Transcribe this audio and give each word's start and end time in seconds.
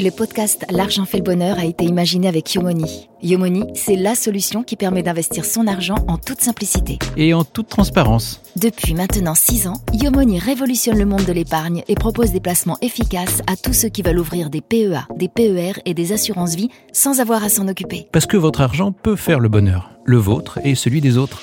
Le 0.00 0.10
podcast 0.10 0.64
L'argent 0.70 1.04
fait 1.06 1.16
le 1.16 1.24
bonheur 1.24 1.58
a 1.58 1.64
été 1.64 1.84
imaginé 1.84 2.28
avec 2.28 2.54
Yomoni. 2.54 3.08
Yomoni, 3.20 3.64
c'est 3.74 3.96
la 3.96 4.14
solution 4.14 4.62
qui 4.62 4.76
permet 4.76 5.02
d'investir 5.02 5.44
son 5.44 5.66
argent 5.66 5.96
en 6.06 6.18
toute 6.18 6.40
simplicité. 6.40 7.00
Et 7.16 7.34
en 7.34 7.42
toute 7.42 7.66
transparence. 7.66 8.40
Depuis 8.54 8.94
maintenant 8.94 9.34
6 9.34 9.66
ans, 9.66 9.82
Yomoni 9.92 10.38
révolutionne 10.38 10.98
le 10.98 11.04
monde 11.04 11.24
de 11.24 11.32
l'épargne 11.32 11.82
et 11.88 11.96
propose 11.96 12.30
des 12.30 12.38
placements 12.38 12.78
efficaces 12.80 13.42
à 13.48 13.56
tous 13.56 13.72
ceux 13.72 13.88
qui 13.88 14.02
veulent 14.02 14.20
ouvrir 14.20 14.50
des 14.50 14.60
PEA, 14.60 15.08
des 15.16 15.26
PER 15.26 15.72
et 15.84 15.94
des 15.94 16.12
assurances 16.12 16.54
vie 16.54 16.70
sans 16.92 17.18
avoir 17.18 17.42
à 17.42 17.48
s'en 17.48 17.66
occuper. 17.66 18.06
Parce 18.12 18.26
que 18.26 18.36
votre 18.36 18.60
argent 18.60 18.92
peut 18.92 19.16
faire 19.16 19.40
le 19.40 19.48
bonheur, 19.48 19.90
le 20.04 20.18
vôtre 20.18 20.60
et 20.62 20.76
celui 20.76 21.00
des 21.00 21.18
autres. 21.18 21.42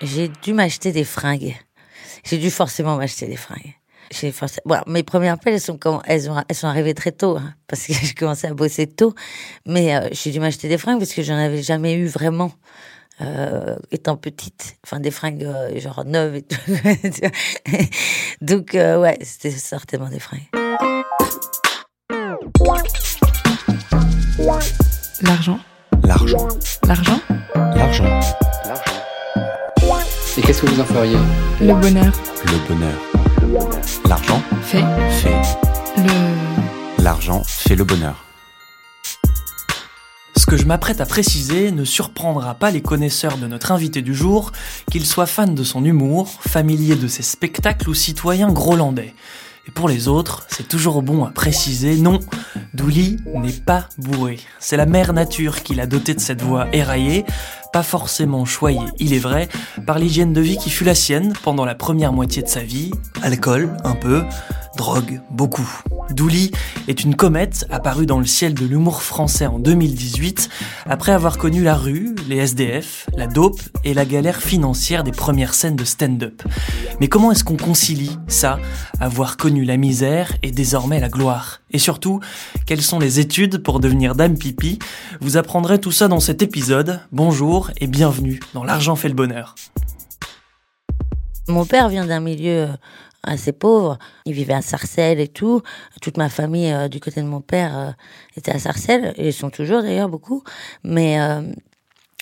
J'ai 0.00 0.30
dû 0.44 0.52
m'acheter 0.52 0.92
des 0.92 1.02
fringues. 1.02 1.56
J'ai 2.22 2.38
dû 2.38 2.52
forcément 2.52 2.96
m'acheter 2.96 3.26
des 3.26 3.36
fringues. 3.36 3.77
J'ai 4.10 4.32
forcément... 4.32 4.62
bon, 4.64 4.76
mes 4.86 5.02
premières 5.02 5.34
appels, 5.34 5.54
elles 5.54 5.60
sont, 5.60 5.78
elles, 6.06 6.30
ont... 6.30 6.42
elles 6.48 6.56
sont 6.56 6.66
arrivées 6.66 6.94
très 6.94 7.12
tôt, 7.12 7.36
hein, 7.36 7.54
parce 7.66 7.86
que 7.86 7.92
j'ai 8.02 8.14
commencé 8.14 8.46
à 8.46 8.54
bosser 8.54 8.86
tôt. 8.86 9.14
Mais 9.66 9.96
euh, 9.96 10.08
j'ai 10.12 10.30
dû 10.30 10.40
m'acheter 10.40 10.68
des 10.68 10.78
fringues 10.78 10.98
parce 10.98 11.12
que 11.12 11.22
j'en 11.22 11.36
avais 11.36 11.62
jamais 11.62 11.94
eu 11.94 12.06
vraiment. 12.06 12.52
Euh, 13.20 13.74
étant 13.90 14.16
petite, 14.16 14.76
enfin 14.86 15.00
des 15.00 15.10
fringues 15.10 15.42
euh, 15.42 15.76
genre 15.80 16.04
neuves 16.04 16.36
et 16.36 16.42
tout. 16.42 16.56
Donc 18.40 18.76
euh, 18.76 19.00
ouais, 19.00 19.18
c'était 19.22 19.50
certainement 19.50 20.08
des 20.08 20.20
fringues. 20.20 20.46
L'argent. 25.22 25.58
L'argent. 26.04 26.48
L'argent. 26.86 27.20
L'argent. 27.74 28.20
Et 30.36 30.42
qu'est-ce 30.42 30.62
que 30.62 30.66
vous 30.66 30.80
en 30.80 30.84
feriez? 30.84 31.18
Le 31.60 31.74
bonheur. 31.74 32.12
Le 32.44 32.68
bonheur. 32.68 33.17
L'argent 34.08 34.42
Fait. 34.62 34.84
fait. 35.10 35.42
Le. 35.96 37.02
L'argent 37.02 37.42
fait 37.44 37.76
le 37.76 37.84
bonheur. 37.84 38.24
Ce 40.36 40.46
que 40.46 40.56
je 40.56 40.64
m'apprête 40.64 41.00
à 41.00 41.06
préciser 41.06 41.70
ne 41.72 41.84
surprendra 41.84 42.54
pas 42.54 42.70
les 42.70 42.80
connaisseurs 42.80 43.36
de 43.38 43.46
notre 43.46 43.72
invité 43.72 44.02
du 44.02 44.14
jour, 44.14 44.52
qu'il 44.90 45.04
soit 45.04 45.26
fan 45.26 45.54
de 45.54 45.64
son 45.64 45.84
humour, 45.84 46.28
familier 46.46 46.96
de 46.96 47.08
ses 47.08 47.22
spectacles 47.22 47.90
ou 47.90 47.94
citoyen 47.94 48.50
grolandais. 48.50 49.14
Et 49.68 49.70
pour 49.70 49.86
les 49.86 50.08
autres, 50.08 50.46
c'est 50.48 50.66
toujours 50.66 51.02
bon 51.02 51.26
à 51.26 51.30
préciser, 51.30 51.96
non, 51.96 52.20
Douli 52.72 53.18
n'est 53.34 53.52
pas 53.52 53.86
bourré. 53.98 54.40
C'est 54.58 54.78
la 54.78 54.86
mère 54.86 55.12
nature 55.12 55.62
qui 55.62 55.74
l'a 55.74 55.86
doté 55.86 56.14
de 56.14 56.20
cette 56.20 56.40
voix 56.40 56.68
éraillée, 56.72 57.26
pas 57.70 57.82
forcément 57.82 58.46
choyée, 58.46 58.80
il 58.98 59.12
est 59.12 59.18
vrai, 59.18 59.50
par 59.86 59.98
l'hygiène 59.98 60.32
de 60.32 60.40
vie 60.40 60.56
qui 60.56 60.70
fut 60.70 60.84
la 60.84 60.94
sienne 60.94 61.34
pendant 61.42 61.66
la 61.66 61.74
première 61.74 62.14
moitié 62.14 62.42
de 62.42 62.48
sa 62.48 62.62
vie. 62.62 62.90
Alcool, 63.22 63.76
un 63.84 63.94
peu, 63.94 64.24
drogue, 64.78 65.20
beaucoup. 65.28 65.68
Douli 66.10 66.52
est 66.86 67.02
une 67.02 67.16
comète 67.16 67.66
apparue 67.68 68.06
dans 68.06 68.20
le 68.20 68.24
ciel 68.24 68.54
de 68.54 68.64
l'humour 68.64 69.02
français 69.02 69.44
en 69.44 69.58
2018, 69.58 70.48
après 70.86 71.10
avoir 71.10 71.36
connu 71.36 71.64
la 71.64 71.74
rue, 71.74 72.14
les 72.28 72.36
SDF, 72.36 73.10
la 73.16 73.26
dope 73.26 73.60
et 73.82 73.92
la 73.92 74.04
galère 74.04 74.40
financière 74.40 75.02
des 75.02 75.10
premières 75.10 75.52
scènes 75.52 75.74
de 75.74 75.84
stand-up. 75.84 76.42
Mais 77.00 77.08
comment 77.08 77.32
est-ce 77.32 77.42
qu'on 77.42 77.56
concilie 77.56 78.16
ça, 78.28 78.60
avoir 79.00 79.36
connu 79.36 79.64
la 79.64 79.76
misère 79.76 80.32
et 80.44 80.52
désormais 80.52 81.00
la 81.00 81.08
gloire? 81.08 81.60
Et 81.72 81.78
surtout, 81.78 82.20
quelles 82.64 82.80
sont 82.80 83.00
les 83.00 83.18
études 83.18 83.58
pour 83.58 83.80
devenir 83.80 84.14
dame 84.14 84.38
pipi? 84.38 84.78
Vous 85.20 85.36
apprendrez 85.36 85.80
tout 85.80 85.92
ça 85.92 86.06
dans 86.06 86.20
cet 86.20 86.40
épisode. 86.40 87.00
Bonjour 87.10 87.72
et 87.78 87.88
bienvenue 87.88 88.38
dans 88.54 88.62
L'argent 88.62 88.94
fait 88.94 89.08
le 89.08 89.14
bonheur. 89.14 89.56
Mon 91.48 91.64
père 91.64 91.88
vient 91.88 92.04
d'un 92.04 92.20
milieu 92.20 92.64
euh, 92.64 92.68
assez 93.28 93.52
pauvre. 93.52 93.98
Il 94.24 94.32
vivait 94.32 94.54
à 94.54 94.62
Sarcelles 94.62 95.20
et 95.20 95.28
tout. 95.28 95.62
Toute 96.02 96.16
ma 96.16 96.28
famille 96.28 96.72
euh, 96.72 96.88
du 96.88 97.00
côté 97.00 97.22
de 97.22 97.26
mon 97.26 97.40
père 97.40 97.78
euh, 97.78 97.90
était 98.36 98.52
à 98.52 98.58
Sarcelles. 98.58 99.14
Ils 99.18 99.32
sont 99.32 99.50
toujours 99.50 99.82
d'ailleurs 99.82 100.08
beaucoup. 100.08 100.42
Mais 100.82 101.20
euh, 101.20 101.42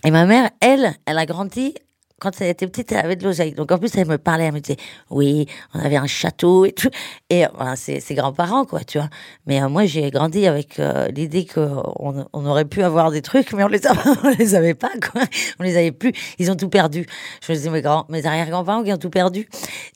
et 0.05 0.11
ma 0.11 0.27
mère, 0.27 0.51
elle, 0.61 0.95
elle 1.07 1.19
a 1.19 1.27
grandi. 1.27 1.75
Quand 2.19 2.41
elle 2.41 2.49
était 2.49 2.67
petite, 2.67 2.93
elle 2.93 3.05
avait 3.05 3.17
de 3.17 3.25
l'oseille. 3.25 3.53
Donc 3.53 3.71
en 3.73 3.79
plus, 3.79 3.95
elle 3.95 4.07
me 4.07 4.17
parlait, 4.17 4.45
elle 4.45 4.55
me 4.55 4.61
disait, 4.61 4.79
oui, 5.11 5.47
on 5.75 5.81
avait 5.81 5.97
un 5.97 6.07
château 6.07 6.65
et 6.65 6.73
tout. 6.73 6.89
Et 7.29 7.45
voilà, 7.55 7.77
c'est 7.77 8.01
ses 8.01 8.15
grands-parents, 8.15 8.65
quoi, 8.65 8.85
tu 8.85 8.97
vois. 8.97 9.11
Mais 9.47 9.61
moi, 9.69 9.85
j'ai 9.85 10.11
grandi 10.11 10.47
avec 10.47 10.81
l'idée 11.15 11.45
qu'on 11.45 12.27
on 12.33 12.47
aurait 12.47 12.65
pu 12.65 12.83
avoir 12.83 13.11
des 13.11 13.21
trucs, 13.21 13.53
mais 13.53 13.65
on 13.65 13.69
les, 13.69 13.81
les 14.39 14.55
avait 14.55 14.73
pas, 14.73 14.93
quoi. 15.13 15.25
On 15.61 15.63
les 15.63 15.77
avait 15.77 15.93
plus. 15.93 16.13
Ils 16.39 16.51
ont 16.51 16.57
tout 16.57 16.71
perdu. 16.71 17.07
Je 17.43 17.53
me 17.53 17.57
disais, 17.59 17.69
mes, 17.69 17.83
mes 18.09 18.25
arrière-grands-parents 18.25 18.83
qui 18.83 18.95
ont 18.95 18.99
tout 18.99 19.11
perdu. 19.11 19.47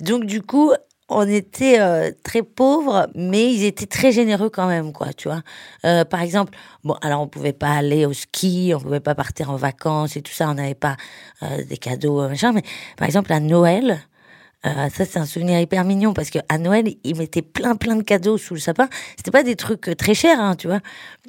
Donc 0.01 0.27
du 0.27 0.43
coup, 0.43 0.73
on 1.11 1.29
était 1.29 1.81
euh, 1.81 2.13
très 2.23 2.43
pauvres, 2.43 3.09
mais 3.15 3.53
ils 3.53 3.65
étaient 3.65 3.87
très 3.87 4.13
généreux 4.13 4.49
quand 4.49 4.69
même, 4.69 4.93
quoi, 4.93 5.13
tu 5.13 5.29
vois. 5.29 5.43
Euh, 5.85 6.05
par 6.05 6.23
exemple, 6.23 6.57
bon, 6.85 6.95
alors 7.03 7.21
on 7.21 7.27
pouvait 7.27 7.53
pas 7.53 7.73
aller 7.73 8.07
au 8.07 8.13
ski, 8.13 8.73
on 8.75 8.81
pouvait 8.81 9.01
pas 9.01 9.17
partir 9.17 9.51
en 9.51 9.57
vacances 9.57 10.17
et 10.17 10.23
tout 10.23 10.33
ça, 10.33 10.49
on 10.49 10.55
n'avait 10.55 10.75
pas 10.75 10.97
euh, 11.43 11.65
des 11.65 11.77
cadeaux, 11.77 12.29
machin, 12.29 12.53
mais 12.53 12.63
par 12.97 13.07
exemple 13.07 13.33
à 13.33 13.41
Noël, 13.41 14.01
ça 14.63 14.91
c'est 14.91 15.17
un 15.17 15.25
souvenir 15.25 15.59
hyper 15.59 15.85
mignon 15.85 16.13
parce 16.13 16.29
que 16.29 16.39
à 16.51 16.59
Noël 16.59 16.95
ils 17.03 17.17
mettaient 17.17 17.41
plein 17.41 17.77
plein 17.77 17.97
de 17.97 18.03
cadeaux 18.03 18.37
sous 18.37 18.53
le 18.53 18.61
sapin. 18.61 18.91
C'était 19.17 19.31
pas 19.31 19.43
des 19.43 19.57
trucs 19.57 19.97
très 19.97 20.13
chers, 20.13 20.39
hein, 20.39 20.55
tu 20.55 20.67
vois, 20.67 20.81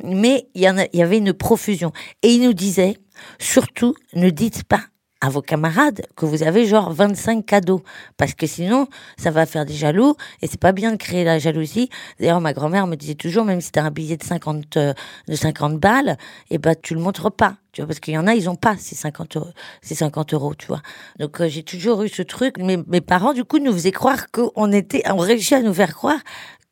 mais 0.04 0.50
il 0.54 0.62
y 0.62 0.70
en 0.70 0.78
il 0.78 1.00
y 1.00 1.02
avait 1.02 1.18
une 1.18 1.32
profusion 1.32 1.94
et 2.24 2.34
ils 2.34 2.44
nous 2.44 2.54
disaient 2.54 2.98
surtout 3.40 3.96
ne 4.16 4.30
dites 4.30 4.66
pas 4.66 4.82
à 5.22 5.30
vos 5.30 5.42
camarades 5.42 6.02
que 6.16 6.26
vous 6.26 6.44
avez 6.44 6.66
genre 6.66 6.92
25 6.92 7.46
cadeaux 7.46 7.84
parce 8.18 8.34
que 8.34 8.48
sinon 8.48 8.88
ça 9.18 9.32
va 9.32 9.46
faire 9.46 9.66
des 9.66 9.74
jaloux 9.74 10.16
et 10.42 10.48
c'est 10.48 10.60
pas 10.60 10.72
bien 10.72 10.92
de 10.92 10.98
créer 10.98 11.24
la 11.24 11.40
jalousie. 11.40 11.90
D'ailleurs 12.20 12.42
ma 12.42 12.54
grand-mère 12.54 12.88
me 12.88 12.96
disait 12.96 13.16
toujours 13.16 13.46
même 13.46 13.62
si 13.62 13.72
t'as 13.72 13.84
un 13.84 13.92
billet 13.92 14.18
de 14.18 14.24
50 14.24 14.78
euh, 14.78 14.94
de 15.28 15.36
50 15.36 15.80
balles 15.80 16.18
et 16.50 16.58
ben 16.58 16.76
tu 16.82 16.96
le 16.96 17.00
montres 17.00 17.32
pas. 17.32 17.56
Tu 17.72 17.80
vois, 17.80 17.88
parce 17.88 18.02
qu'il 18.02 18.14
y 18.14 18.18
en 18.18 18.28
a, 18.28 18.36
ils 18.36 18.50
ont 18.50 18.58
pas 18.58 18.76
ces 18.78 18.96
50 18.96 19.38
euros, 19.38 19.48
ces 19.82 19.96
50 19.96 20.34
euros, 20.34 20.54
tu 20.56 20.68
vois. 20.68 20.82
Donc, 21.20 21.40
euh, 21.40 21.48
j'ai 21.48 21.64
toujours 21.64 22.04
eu 22.04 22.10
ce 22.10 22.22
truc. 22.22 22.58
Mes, 22.58 22.76
mes 22.76 23.00
parents, 23.00 23.32
du 23.32 23.46
coup, 23.46 23.60
nous 23.60 23.72
faisaient 23.72 23.94
croire 23.94 24.30
qu'on 24.32 24.74
était, 24.74 25.04
on 25.10 25.16
réussit 25.16 25.54
à 25.54 25.62
nous 25.62 25.74
faire 25.74 25.96
croire 25.96 26.20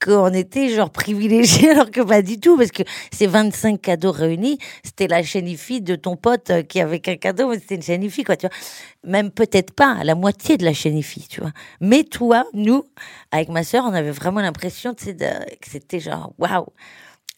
qu'on 0.03 0.33
était 0.33 0.69
genre 0.69 0.89
privilégiés 0.89 1.71
alors 1.71 1.91
que 1.91 2.01
pas 2.01 2.21
du 2.21 2.39
tout 2.39 2.57
parce 2.57 2.71
que 2.71 2.83
ces 3.11 3.27
25 3.27 3.81
cadeaux 3.81 4.11
réunis 4.11 4.57
c'était 4.83 5.07
la 5.07 5.23
chénifie 5.23 5.81
de 5.81 5.95
ton 5.95 6.15
pote 6.15 6.49
euh, 6.49 6.61
qui 6.63 6.79
avait 6.81 6.99
qu'un 6.99 7.17
cadeau 7.17 7.49
mais 7.49 7.59
c'était 7.59 7.75
une 7.75 7.81
chénifie 7.81 8.23
quoi 8.23 8.37
tu 8.37 8.47
vois. 8.47 8.55
Même 9.03 9.31
peut-être 9.31 9.73
pas 9.73 10.03
la 10.03 10.15
moitié 10.15 10.57
de 10.57 10.65
la 10.65 10.73
chénifie 10.73 11.27
tu 11.27 11.41
vois. 11.41 11.51
Mais 11.81 12.03
toi 12.03 12.45
nous 12.53 12.85
avec 13.31 13.49
ma 13.49 13.63
sœur 13.63 13.85
on 13.85 13.93
avait 13.93 14.11
vraiment 14.11 14.41
l'impression 14.41 14.93
que 14.93 15.01
c'était 15.01 15.99
genre 15.99 16.33
waouh. 16.37 16.67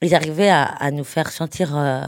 Ils 0.03 0.15
arrivaient 0.15 0.49
à, 0.49 0.63
à 0.63 0.89
nous 0.91 1.03
faire 1.03 1.31
sentir 1.31 1.77
euh, 1.77 2.01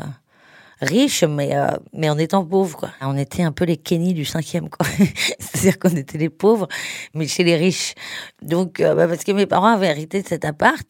riches, 0.83 1.23
mais, 1.23 1.55
euh, 1.55 1.67
mais 1.93 2.09
en 2.09 2.17
étant 2.17 2.45
pauvres, 2.45 2.77
quoi. 2.77 2.89
On 3.01 3.17
était 3.17 3.43
un 3.43 3.51
peu 3.51 3.65
les 3.65 3.77
Kenny 3.77 4.13
du 4.13 4.25
cinquième. 4.25 4.69
C'est-à-dire 5.39 5.79
qu'on 5.79 5.95
était 5.95 6.17
les 6.17 6.29
pauvres, 6.29 6.67
mais 7.13 7.27
chez 7.27 7.43
les 7.43 7.55
riches. 7.55 7.93
Donc, 8.41 8.79
euh, 8.79 8.93
bah, 8.95 9.07
parce 9.07 9.23
que 9.23 9.31
mes 9.31 9.45
parents 9.45 9.73
avaient 9.73 9.87
hérité 9.87 10.21
de 10.21 10.27
cet 10.27 10.45
appart. 10.45 10.87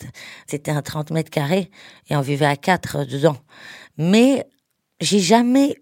C'était 0.48 0.72
un 0.72 0.82
30 0.82 1.12
mètres 1.12 1.30
carrés 1.30 1.70
et 2.10 2.16
on 2.16 2.22
vivait 2.22 2.46
à 2.46 2.56
quatre 2.56 3.06
dedans. 3.06 3.38
Mais 3.98 4.46
j'ai 5.00 5.20
jamais 5.20 5.76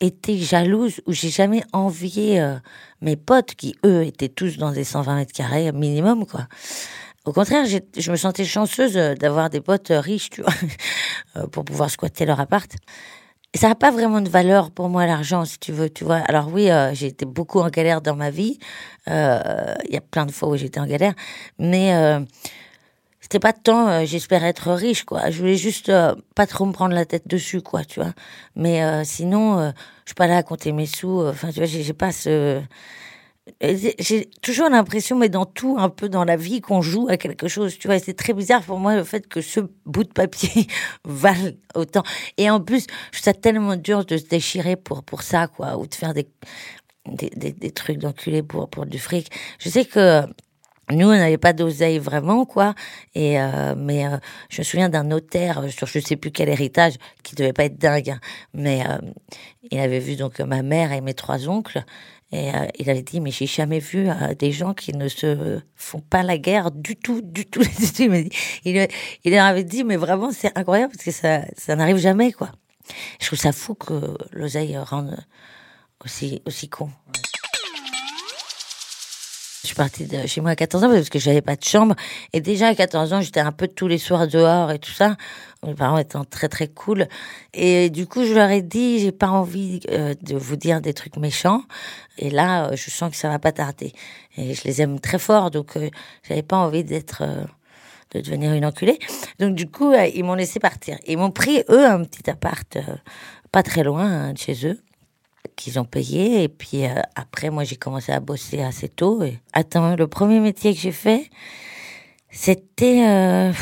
été 0.00 0.38
jalouse 0.38 1.00
ou 1.06 1.12
j'ai 1.12 1.30
jamais 1.30 1.62
envié 1.72 2.40
euh, 2.40 2.56
mes 3.00 3.16
potes 3.16 3.54
qui, 3.54 3.76
eux, 3.84 4.04
étaient 4.04 4.28
tous 4.28 4.56
dans 4.56 4.72
des 4.72 4.84
120 4.84 5.16
mètres 5.16 5.32
carrés 5.32 5.72
minimum, 5.72 6.26
quoi. 6.26 6.48
Au 7.26 7.32
contraire, 7.32 7.66
je 7.66 8.10
me 8.10 8.16
sentais 8.16 8.46
chanceuse 8.46 8.94
d'avoir 8.94 9.50
des 9.50 9.60
potes 9.60 9.92
riches, 9.94 10.30
tu 10.30 10.40
vois, 10.40 10.54
pour 11.52 11.66
pouvoir 11.66 11.90
squatter 11.90 12.24
leur 12.24 12.40
appart. 12.40 12.74
Ça 13.54 13.68
n'a 13.68 13.74
pas 13.74 13.90
vraiment 13.90 14.20
de 14.20 14.28
valeur 14.28 14.70
pour 14.70 14.88
moi 14.88 15.06
l'argent, 15.06 15.44
si 15.44 15.58
tu 15.58 15.72
veux, 15.72 15.90
tu 15.90 16.04
vois. 16.04 16.18
Alors 16.18 16.48
oui, 16.52 16.70
euh, 16.70 16.94
j'ai 16.94 17.08
été 17.08 17.24
beaucoup 17.26 17.58
en 17.58 17.68
galère 17.68 18.00
dans 18.00 18.14
ma 18.14 18.30
vie. 18.30 18.60
Euh, 19.08 19.74
Il 19.88 19.92
y 19.94 19.96
a 19.96 20.00
plein 20.00 20.24
de 20.24 20.30
fois 20.30 20.48
où 20.50 20.56
j'étais 20.56 20.78
en 20.78 20.86
galère, 20.86 21.14
mais 21.58 21.92
euh, 21.94 22.20
c'était 23.20 23.40
pas 23.40 23.52
tant. 23.52 23.88
euh, 23.88 24.04
J'espérais 24.06 24.48
être 24.50 24.72
riche, 24.72 25.04
quoi. 25.04 25.30
Je 25.30 25.38
voulais 25.40 25.56
juste 25.56 25.90
pas 26.36 26.46
trop 26.46 26.64
me 26.64 26.72
prendre 26.72 26.94
la 26.94 27.04
tête 27.06 27.26
dessus, 27.26 27.60
quoi, 27.60 27.84
tu 27.84 28.00
vois. 28.00 28.12
Mais 28.54 29.04
sinon, 29.04 29.72
je 30.04 30.10
suis 30.10 30.14
pas 30.14 30.28
là 30.28 30.36
à 30.38 30.42
compter 30.44 30.70
mes 30.72 30.86
sous. 30.86 31.20
Enfin, 31.26 31.48
tu 31.50 31.56
vois, 31.58 31.66
j'ai 31.66 31.92
pas 31.92 32.12
ce 32.12 32.60
j'ai- 33.60 34.30
toujours 34.42 34.68
l'impression, 34.68 35.16
mais 35.16 35.28
dans 35.28 35.46
tout, 35.46 35.76
un 35.78 35.88
peu 35.88 36.08
dans 36.08 36.24
la 36.24 36.36
vie, 36.36 36.60
qu'on 36.60 36.82
joue 36.82 37.08
à 37.08 37.16
quelque 37.16 37.48
chose. 37.48 37.78
Tu 37.78 37.88
vois, 37.88 37.98
c'est 37.98 38.14
très 38.14 38.32
bizarre 38.32 38.62
pour 38.62 38.78
moi 38.78 38.94
le 38.96 39.04
fait 39.04 39.26
que 39.26 39.40
ce 39.40 39.60
bout 39.86 40.04
de 40.04 40.12
papier 40.12 40.66
vale 41.04 41.56
autant. 41.74 42.02
Et 42.36 42.50
en 42.50 42.60
plus, 42.60 42.86
je 43.12 43.18
trouve 43.18 43.24
ça 43.24 43.34
tellement 43.34 43.76
dur 43.76 44.04
de 44.04 44.16
se 44.16 44.24
déchirer 44.24 44.76
pour, 44.76 45.02
pour 45.02 45.22
ça, 45.22 45.46
quoi, 45.48 45.78
ou 45.78 45.86
de 45.86 45.94
faire 45.94 46.14
des, 46.14 46.28
des, 47.06 47.52
des, 47.52 47.70
trucs 47.70 47.98
d'enculé 47.98 48.42
pour, 48.42 48.68
pour 48.68 48.86
du 48.86 48.98
fric. 48.98 49.30
Je 49.58 49.68
sais 49.68 49.84
que 49.84 50.22
nous, 50.92 51.06
on 51.06 51.16
n'avait 51.16 51.38
pas 51.38 51.52
d'oseille 51.52 51.98
vraiment, 51.98 52.44
quoi. 52.44 52.74
Et 53.14 53.40
euh, 53.40 53.74
mais 53.76 54.06
euh, 54.06 54.16
je 54.48 54.60
me 54.60 54.64
souviens 54.64 54.88
d'un 54.88 55.04
notaire 55.04 55.60
euh, 55.60 55.68
sur 55.68 55.86
je 55.86 56.00
sais 56.00 56.16
plus 56.16 56.30
quel 56.32 56.48
héritage 56.48 56.94
qui 57.22 57.34
devait 57.36 57.52
pas 57.52 57.64
être 57.64 57.78
dingue, 57.78 58.10
hein. 58.10 58.20
mais 58.54 58.82
il 59.70 59.78
avait 59.78 60.00
vu 60.00 60.16
donc 60.16 60.40
ma 60.40 60.62
mère 60.62 60.92
et 60.92 61.00
mes 61.00 61.14
trois 61.14 61.48
oncles 61.48 61.84
Et 62.32 62.54
euh, 62.54 62.66
il 62.78 62.88
avait 62.88 63.02
dit, 63.02 63.20
mais 63.20 63.30
j'ai 63.30 63.46
jamais 63.46 63.80
vu 63.80 64.08
euh, 64.08 64.34
des 64.34 64.52
gens 64.52 64.72
qui 64.72 64.92
ne 64.92 65.08
se 65.08 65.60
font 65.74 66.00
pas 66.00 66.22
la 66.22 66.38
guerre 66.38 66.70
du 66.70 66.96
tout, 66.96 67.20
du 67.22 67.46
tout. 67.46 67.62
il, 67.98 68.30
il, 68.64 68.88
il 69.24 69.34
avait 69.34 69.64
dit, 69.64 69.82
mais 69.82 69.96
vraiment, 69.96 70.30
c'est 70.30 70.56
incroyable 70.56 70.92
parce 70.92 71.04
que 71.04 71.10
ça, 71.10 71.42
ça 71.56 71.74
n'arrive 71.74 71.96
jamais, 71.96 72.32
quoi. 72.32 72.52
Je 73.20 73.26
trouve 73.26 73.38
ça 73.38 73.52
fou 73.52 73.74
que 73.74 74.16
l'oseille 74.32 74.76
rende 74.78 75.16
aussi, 76.04 76.42
aussi 76.46 76.68
con. 76.68 76.90
Suis 79.70 79.76
partie 79.76 80.06
de 80.06 80.26
chez 80.26 80.40
moi 80.40 80.50
à 80.50 80.56
14 80.56 80.84
ans 80.84 80.90
parce 80.90 81.08
que 81.08 81.18
j'avais 81.18 81.42
pas 81.42 81.56
de 81.56 81.64
chambre. 81.64 81.94
Et 82.32 82.40
déjà 82.40 82.68
à 82.68 82.74
14 82.74 83.12
ans, 83.12 83.20
j'étais 83.20 83.40
un 83.40 83.52
peu 83.52 83.68
tous 83.68 83.86
les 83.86 83.98
soirs 83.98 84.26
dehors 84.26 84.70
et 84.72 84.78
tout 84.78 84.90
ça. 84.90 85.16
Mes 85.64 85.74
parents 85.74 85.98
étant 85.98 86.24
très 86.24 86.48
très 86.48 86.66
cool. 86.68 87.06
Et 87.54 87.88
du 87.90 88.06
coup, 88.06 88.24
je 88.24 88.34
leur 88.34 88.50
ai 88.50 88.62
dit, 88.62 88.98
j'ai 88.98 89.12
pas 89.12 89.28
envie 89.28 89.80
euh, 89.90 90.14
de 90.22 90.36
vous 90.36 90.56
dire 90.56 90.80
des 90.80 90.92
trucs 90.92 91.16
méchants. 91.18 91.62
Et 92.18 92.30
là, 92.30 92.66
euh, 92.66 92.76
je 92.76 92.90
sens 92.90 93.10
que 93.10 93.16
ça 93.16 93.28
va 93.28 93.38
pas 93.38 93.52
tarder. 93.52 93.92
Et 94.36 94.54
je 94.54 94.64
les 94.64 94.82
aime 94.82 94.98
très 94.98 95.18
fort, 95.18 95.50
donc 95.50 95.76
euh, 95.76 95.88
j'avais 96.28 96.42
pas 96.42 96.56
envie 96.56 96.82
d'être, 96.82 97.22
euh, 97.22 97.44
de 98.12 98.20
devenir 98.20 98.52
une 98.52 98.64
enculée. 98.64 98.98
Donc 99.38 99.54
du 99.54 99.70
coup, 99.70 99.92
ils 99.94 100.24
m'ont 100.24 100.34
laissé 100.34 100.58
partir. 100.58 100.98
Ils 101.06 101.16
m'ont 101.16 101.30
pris 101.30 101.62
eux 101.68 101.86
un 101.86 102.02
petit 102.04 102.28
appart 102.28 102.78
pas 103.52 103.62
très 103.62 103.84
loin 103.84 104.04
hein, 104.04 104.32
de 104.32 104.38
chez 104.38 104.66
eux 104.66 104.80
qu'ils 105.56 105.78
ont 105.78 105.84
payé. 105.84 106.42
Et 106.42 106.48
puis 106.48 106.86
euh, 106.86 107.00
après, 107.14 107.50
moi, 107.50 107.64
j'ai 107.64 107.76
commencé 107.76 108.12
à 108.12 108.20
bosser 108.20 108.62
assez 108.62 108.88
tôt. 108.88 109.22
Et... 109.22 109.38
Attends, 109.52 109.96
le 109.96 110.06
premier 110.06 110.40
métier 110.40 110.74
que 110.74 110.80
j'ai 110.80 110.92
fait, 110.92 111.30
c'était... 112.30 113.06
euh, 113.08 113.52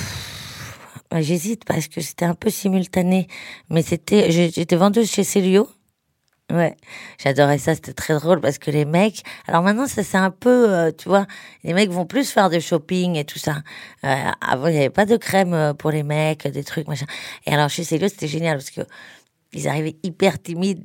J'hésite 1.21 1.65
parce 1.65 1.89
que 1.89 2.01
c'était 2.01 2.27
un 2.27 2.35
peu 2.35 2.51
simultané. 2.51 3.29
Mais 3.71 3.83
c'était... 3.83 4.31
J'étais 4.31 4.77
vendeuse 4.77 5.11
chez 5.11 5.25
Célio. 5.25 5.69
Ouais, 6.51 6.79
j'adorais 7.23 7.59
ça, 7.59 7.75
c'était 7.75 7.93
très 7.93 8.15
drôle 8.15 8.41
parce 8.41 8.57
que 8.57 8.71
les 8.71 8.87
mecs, 8.87 9.23
alors 9.47 9.63
maintenant 9.63 9.87
ça 9.87 10.03
c'est 10.03 10.17
un 10.17 10.31
peu, 10.31 10.73
euh, 10.73 10.91
tu 10.97 11.07
vois, 11.07 11.27
les 11.63 11.75
mecs 11.75 11.91
vont 11.91 12.07
plus 12.07 12.31
faire 12.31 12.49
de 12.49 12.59
shopping 12.59 13.17
et 13.17 13.27
tout 13.27 13.39
ça. 13.39 13.57
Avant 14.03 14.69
il 14.69 14.73
n'y 14.73 14.79
avait 14.79 14.89
pas 14.89 15.05
de 15.05 15.19
crème 15.19 15.75
pour 15.79 15.91
les 15.91 16.03
mecs, 16.03 16.49
des 16.49 16.65
trucs 16.65 16.89
machin. 16.89 17.05
Et 17.45 17.53
alors 17.53 17.69
chez 17.69 17.85
Célio 17.85 18.09
c'était 18.09 18.29
génial 18.29 18.57
parce 18.57 18.71
que 18.71 18.81
ils 19.53 19.67
arrivaient 19.67 19.97
hyper 20.03 20.41
timides, 20.41 20.85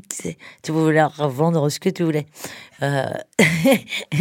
tu 0.61 0.71
pouvais 0.71 0.93
leur 0.93 1.29
vendre 1.29 1.67
ce 1.69 1.79
que 1.79 1.89
tu 1.89 2.03
voulais. 2.03 2.25
Euh... 2.81 3.03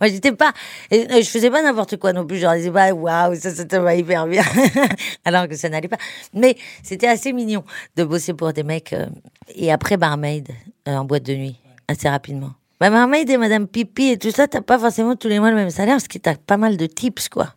Moi 0.00 0.08
j'étais 0.08 0.32
pas, 0.32 0.52
euh, 0.92 1.22
je 1.22 1.28
faisais 1.28 1.50
pas 1.50 1.62
n'importe 1.62 1.96
quoi 1.96 2.12
non 2.12 2.26
plus, 2.26 2.38
je 2.38 2.42
leur 2.42 2.54
disais 2.54 2.72
pas 2.72 2.92
waouh 2.92 3.34
ça 3.36 3.50
ça 3.54 3.64
te 3.64 3.76
va 3.76 3.94
hyper 3.94 4.26
bien, 4.26 4.42
alors 5.24 5.48
que 5.48 5.56
ça 5.56 5.68
n'allait 5.68 5.88
pas. 5.88 5.98
Mais 6.32 6.56
c'était 6.82 7.06
assez 7.06 7.32
mignon 7.32 7.64
de 7.96 8.04
bosser 8.04 8.34
pour 8.34 8.52
des 8.52 8.64
mecs 8.64 8.92
euh, 8.92 9.06
et 9.54 9.72
après 9.72 9.96
barmaid 9.96 10.48
euh, 10.88 10.96
en 10.96 11.04
boîte 11.04 11.24
de 11.24 11.34
nuit 11.34 11.56
assez 11.86 12.08
rapidement. 12.08 12.50
Bah, 12.80 12.90
barmaid 12.90 13.30
et 13.30 13.36
Madame 13.36 13.68
Pipi 13.68 14.08
et 14.08 14.18
tout 14.18 14.32
ça, 14.32 14.48
t'as 14.48 14.60
pas 14.60 14.78
forcément 14.78 15.14
tous 15.14 15.28
les 15.28 15.38
mois 15.38 15.50
le 15.50 15.56
même 15.56 15.70
salaire 15.70 15.94
parce 15.94 16.08
que 16.08 16.18
t'as 16.18 16.34
pas 16.34 16.56
mal 16.56 16.76
de 16.76 16.86
tips 16.86 17.28
quoi. 17.28 17.54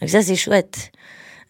Donc 0.00 0.10
ça 0.10 0.20
c'est 0.20 0.36
chouette. 0.36 0.92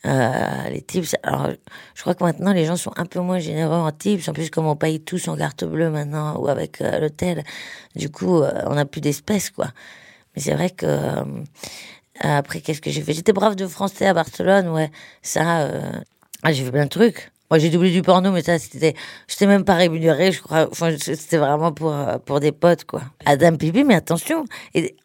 Euh, 0.06 0.68
les 0.70 0.80
tips, 0.80 1.14
alors 1.22 1.50
je 1.94 2.00
crois 2.00 2.14
que 2.14 2.24
maintenant 2.24 2.54
les 2.54 2.64
gens 2.64 2.76
sont 2.76 2.92
un 2.96 3.04
peu 3.04 3.20
moins 3.20 3.38
généreux 3.38 3.76
en 3.76 3.92
tips. 3.92 4.28
En 4.28 4.32
plus, 4.32 4.50
comme 4.50 4.66
on 4.66 4.76
paye 4.76 5.00
tous 5.00 5.28
en 5.28 5.36
carte 5.36 5.64
bleue 5.64 5.90
maintenant 5.90 6.38
ou 6.38 6.48
avec 6.48 6.80
euh, 6.80 7.00
l'hôtel, 7.00 7.44
du 7.96 8.10
coup, 8.10 8.42
euh, 8.42 8.50
on 8.66 8.74
n'a 8.74 8.86
plus 8.86 9.00
d'espèces 9.02 9.50
quoi. 9.50 9.68
Mais 10.34 10.42
c'est 10.42 10.54
vrai 10.54 10.70
que 10.70 10.86
après, 12.20 12.60
qu'est-ce 12.60 12.80
que 12.80 12.90
j'ai 12.90 13.02
fait? 13.02 13.12
J'étais 13.14 13.32
brave 13.32 13.56
de 13.56 13.66
français 13.66 14.06
à 14.06 14.14
Barcelone, 14.14 14.68
ouais. 14.68 14.90
Ça, 15.22 15.68
j'ai 16.44 16.64
fait 16.64 16.70
plein 16.70 16.84
de 16.84 16.90
trucs. 16.90 17.32
Moi, 17.50 17.58
j'ai 17.58 17.68
doublé 17.70 17.90
du 17.90 18.02
porno, 18.02 18.30
mais 18.30 18.42
ça, 18.42 18.58
c'était, 18.60 18.94
j'étais 19.26 19.46
même 19.46 19.64
pas 19.64 19.74
rémunérée, 19.74 20.30
je 20.30 20.40
crois. 20.40 20.68
C'était 20.98 21.36
vraiment 21.36 21.72
pour, 21.72 21.92
euh, 21.92 22.18
pour 22.18 22.38
des 22.38 22.52
potes, 22.52 22.84
quoi. 22.84 23.02
Adam 23.26 23.56
Pipi, 23.56 23.82
mais 23.82 23.96
attention. 23.96 24.44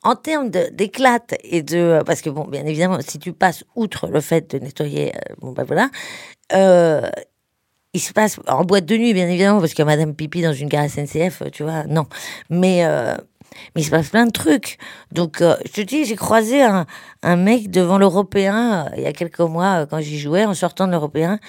En 0.03 0.15
termes 0.15 0.49
d'éclate 0.49 1.33
et 1.43 1.63
de, 1.63 2.01
parce 2.05 2.21
que 2.21 2.29
bon, 2.29 2.45
bien 2.45 2.65
évidemment, 2.65 2.99
si 3.01 3.17
tu 3.17 3.33
passes 3.33 3.63
outre 3.75 4.07
le 4.07 4.21
fait 4.21 4.51
de 4.51 4.59
nettoyer, 4.59 5.15
euh, 5.15 5.33
bon, 5.41 5.53
bah 5.53 5.63
voilà, 5.65 5.89
euh, 6.53 7.09
il 7.95 7.99
se 7.99 8.13
passe 8.13 8.39
en 8.47 8.63
boîte 8.63 8.85
de 8.85 8.97
nuit, 8.97 9.13
bien 9.13 9.27
évidemment, 9.27 9.59
parce 9.59 9.73
que 9.73 9.81
Madame 9.81 10.13
Pipi 10.13 10.41
dans 10.41 10.53
une 10.53 10.67
gare 10.67 10.87
SNCF, 10.89 11.43
tu 11.51 11.63
vois, 11.63 11.85
non. 11.85 12.05
Mais, 12.49 12.85
euh, 12.85 13.15
mais 13.73 13.81
il 13.81 13.85
se 13.85 13.89
passe 13.91 14.09
plein 14.09 14.25
de 14.25 14.31
trucs. 14.31 14.77
Donc, 15.11 15.41
euh, 15.41 15.55
je 15.65 15.71
te 15.71 15.81
dis, 15.81 16.05
j'ai 16.05 16.15
croisé 16.17 16.61
un, 16.61 16.85
un 17.23 17.35
mec 17.37 17.71
devant 17.71 17.97
l'Européen 17.97 18.85
euh, 18.85 18.95
il 18.97 19.03
y 19.03 19.07
a 19.07 19.13
quelques 19.13 19.39
mois, 19.39 19.81
euh, 19.81 19.85
quand 19.85 20.01
j'y 20.01 20.19
jouais, 20.19 20.45
en 20.45 20.53
sortant 20.53 20.87
de 20.87 20.91
l'Européen. 20.91 21.39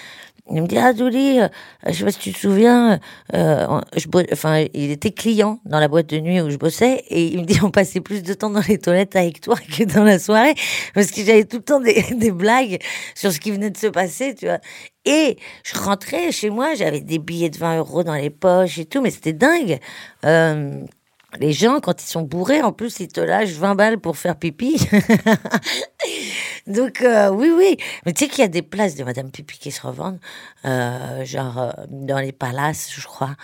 Il 0.48 0.62
me 0.62 0.68
dit, 0.68 0.78
ah, 0.78 0.92
Douli, 0.92 1.40
euh, 1.40 1.48
je 1.86 1.92
sais 1.92 2.04
pas 2.04 2.12
si 2.12 2.18
tu 2.20 2.32
te 2.32 2.38
souviens, 2.38 3.00
euh, 3.34 3.80
je 3.96 4.06
enfin, 4.32 4.64
il 4.74 4.92
était 4.92 5.10
client 5.10 5.60
dans 5.64 5.80
la 5.80 5.88
boîte 5.88 6.06
de 6.06 6.18
nuit 6.20 6.40
où 6.40 6.50
je 6.50 6.56
bossais, 6.56 7.04
et 7.08 7.26
il 7.26 7.40
me 7.40 7.44
dit, 7.44 7.58
on 7.62 7.70
passait 7.70 8.00
plus 8.00 8.22
de 8.22 8.32
temps 8.32 8.50
dans 8.50 8.62
les 8.68 8.78
toilettes 8.78 9.16
avec 9.16 9.40
toi 9.40 9.56
que 9.56 9.82
dans 9.82 10.04
la 10.04 10.20
soirée, 10.20 10.54
parce 10.94 11.10
que 11.10 11.22
j'avais 11.22 11.44
tout 11.44 11.56
le 11.56 11.62
temps 11.64 11.80
des, 11.80 12.00
des 12.14 12.30
blagues 12.30 12.78
sur 13.16 13.32
ce 13.32 13.40
qui 13.40 13.50
venait 13.50 13.70
de 13.70 13.76
se 13.76 13.88
passer, 13.88 14.36
tu 14.36 14.46
vois. 14.46 14.60
Et 15.04 15.36
je 15.64 15.78
rentrais 15.78 16.30
chez 16.32 16.50
moi, 16.50 16.74
j'avais 16.74 17.00
des 17.00 17.18
billets 17.18 17.50
de 17.50 17.58
20 17.58 17.78
euros 17.78 18.04
dans 18.04 18.14
les 18.14 18.30
poches 18.30 18.78
et 18.78 18.84
tout, 18.84 19.00
mais 19.00 19.10
c'était 19.10 19.32
dingue. 19.32 19.78
Euh, 20.24 20.80
les 21.38 21.52
gens, 21.52 21.80
quand 21.80 22.02
ils 22.02 22.06
sont 22.06 22.22
bourrés, 22.22 22.62
en 22.62 22.72
plus, 22.72 23.00
ils 23.00 23.08
te 23.08 23.20
lâchent 23.20 23.50
20 23.50 23.74
balles 23.74 23.98
pour 23.98 24.16
faire 24.16 24.36
pipi. 24.36 24.78
Donc, 26.66 27.02
euh, 27.02 27.28
oui, 27.30 27.50
oui. 27.54 27.76
Mais 28.04 28.12
tu 28.12 28.24
sais 28.24 28.30
qu'il 28.30 28.40
y 28.40 28.44
a 28.44 28.48
des 28.48 28.62
places 28.62 28.96
de 28.96 29.04
Madame 29.04 29.30
Pipi 29.30 29.58
qui 29.58 29.70
se 29.70 29.86
revendent, 29.86 30.18
euh, 30.64 31.24
genre 31.24 31.58
euh, 31.58 31.70
dans 31.90 32.18
les 32.18 32.32
palaces, 32.32 32.90
je 32.92 33.06
crois. 33.06 33.36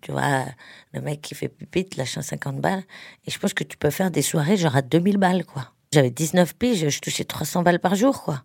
Tu 0.00 0.12
vois, 0.12 0.44
le 0.92 1.00
mec 1.00 1.20
qui 1.20 1.34
fait 1.34 1.48
pipi 1.48 1.84
te 1.84 1.98
lâche 1.98 2.16
un 2.16 2.22
50 2.22 2.60
balles. 2.60 2.84
Et 3.26 3.30
je 3.30 3.38
pense 3.38 3.52
que 3.52 3.64
tu 3.64 3.76
peux 3.76 3.90
faire 3.90 4.10
des 4.10 4.22
soirées 4.22 4.56
genre 4.56 4.76
à 4.76 4.82
2000 4.82 5.18
balles, 5.18 5.44
quoi. 5.44 5.72
J'avais 5.92 6.10
19 6.10 6.54
piges, 6.54 6.88
je 6.88 7.00
touchais 7.00 7.24
300 7.24 7.62
balles 7.62 7.80
par 7.80 7.96
jour, 7.96 8.22
quoi. 8.22 8.44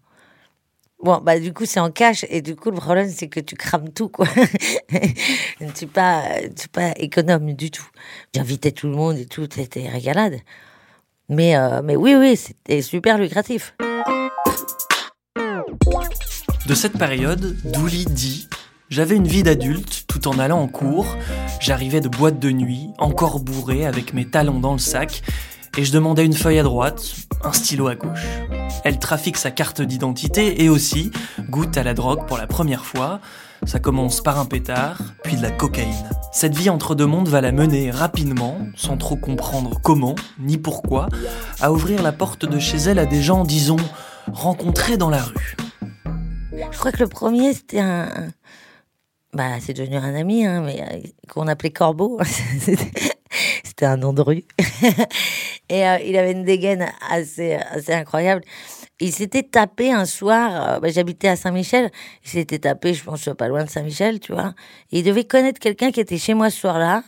Bon, 1.04 1.20
bah, 1.22 1.40
du 1.40 1.54
coup, 1.54 1.66
c'est 1.66 1.80
en 1.80 1.92
cash. 1.92 2.26
Et 2.30 2.42
du 2.42 2.56
coup, 2.56 2.72
le 2.72 2.78
problème, 2.78 3.10
c'est 3.10 3.28
que 3.28 3.40
tu 3.40 3.56
crames 3.56 3.90
tout, 3.90 4.10
quoi. 4.10 4.28
tu 4.90 5.66
n'es 5.86 5.88
pas, 5.92 6.24
pas 6.72 6.94
économe 6.98 7.54
du 7.54 7.70
tout. 7.70 7.88
J'invitais 8.34 8.72
tout 8.72 8.88
le 8.88 8.96
monde 8.96 9.18
et 9.18 9.26
tout, 9.26 9.48
c'était 9.54 9.88
régalade. 9.88 10.38
Mais, 11.30 11.56
euh, 11.58 11.82
mais 11.84 11.96
oui, 11.96 12.16
oui, 12.16 12.38
c'était 12.38 12.82
super 12.82 13.18
lucratif. 13.18 13.76
De 16.68 16.74
cette 16.74 16.98
période, 16.98 17.56
Douli 17.64 18.06
dit 18.06 18.48
J'avais 18.90 19.16
une 19.16 19.28
vie 19.28 19.44
d'adulte 19.44 20.06
tout 20.08 20.28
en 20.28 20.40
allant 20.40 20.60
en 20.60 20.68
cours. 20.68 21.18
J'arrivais 21.60 22.02
de 22.02 22.10
boîte 22.10 22.40
de 22.40 22.52
nuit, 22.52 22.90
encore 22.98 23.40
bourré 23.40 23.86
avec 23.86 24.14
mes 24.14 24.26
talons 24.26 24.60
dans 24.60 24.74
le 24.74 24.80
sac, 24.80 25.22
et 25.78 25.84
je 25.84 25.92
demandais 25.92 26.26
une 26.26 26.34
feuille 26.34 26.60
à 26.60 26.64
droite, 26.64 27.16
un 27.44 27.52
stylo 27.52 27.88
à 27.88 27.96
gauche. 27.96 28.26
Elle 28.84 29.00
trafique 29.00 29.38
sa 29.38 29.52
carte 29.52 29.82
d'identité 29.82 30.64
et 30.64 30.70
aussi 30.70 31.12
goûte 31.50 31.78
à 31.78 31.84
la 31.84 31.94
drogue 31.94 32.26
pour 32.28 32.38
la 32.38 32.48
première 32.48 32.86
fois. 32.86 33.20
Ça 33.66 33.80
commence 33.80 34.22
par 34.22 34.40
un 34.40 34.46
pétard, 34.46 35.00
puis 35.24 35.36
de 35.36 35.42
la 35.42 35.52
cocaïne. 35.52 36.10
Cette 36.32 36.56
vie 36.56 36.70
entre 36.70 36.96
deux 36.96 37.06
mondes 37.06 37.28
va 37.28 37.42
la 37.42 37.52
mener 37.52 37.92
rapidement, 37.92 38.58
sans 38.76 38.98
trop 38.98 39.16
comprendre 39.16 39.80
comment 39.82 40.16
ni 40.40 40.58
pourquoi, 40.58 41.10
à 41.60 41.72
ouvrir 41.72 42.04
la 42.04 42.12
porte 42.12 42.46
de 42.46 42.60
chez 42.60 42.78
elle 42.78 43.00
à 43.00 43.06
des 43.06 43.22
gens, 43.22 43.44
disons, 43.44 43.78
rencontrés 44.32 44.98
dans 44.98 45.10
la 45.10 45.24
rue. 45.24 45.58
Je 46.72 46.78
crois 46.78 46.92
que 46.92 47.04
le 47.04 47.10
premier, 47.10 47.54
c'était 47.54 47.80
un. 47.80 48.08
Bah, 49.34 49.60
c'est 49.60 49.74
devenu 49.74 49.98
un 49.98 50.16
ami, 50.16 50.46
hein, 50.46 50.62
mais 50.62 50.82
euh, 50.82 51.00
qu'on 51.30 51.48
appelait 51.48 51.72
Corbeau. 51.72 52.20
C'était 53.64 53.86
un 53.86 53.98
nom 53.98 54.14
de 54.14 54.22
rue. 54.22 54.46
Et 55.70 55.88
euh, 55.88 55.98
il 56.00 56.16
avait 56.18 56.32
une 56.32 56.44
dégaine 56.44 56.92
assez, 57.10 57.54
assez 57.56 57.94
incroyable. 57.94 58.44
Il 59.02 59.12
s'était 59.12 59.44
tapé 59.44 59.92
un 59.92 60.06
soir, 60.06 60.76
euh, 60.76 60.80
bah, 60.80 60.88
j'habitais 60.90 61.28
à 61.28 61.36
Saint-Michel, 61.36 61.92
il 62.24 62.30
s'était 62.30 62.60
tapé, 62.60 62.94
je 62.94 63.04
pense, 63.04 63.28
pas 63.38 63.50
loin 63.50 63.66
de 63.66 63.70
Saint-Michel, 63.70 64.22
tu 64.22 64.32
vois. 64.32 64.54
Il 64.92 65.04
devait 65.04 65.26
connaître 65.26 65.60
quelqu'un 65.60 65.92
qui 65.92 66.00
était 66.00 66.18
chez 66.18 66.34
moi 66.34 66.50
ce 66.50 66.62
soir-là. 66.62 67.04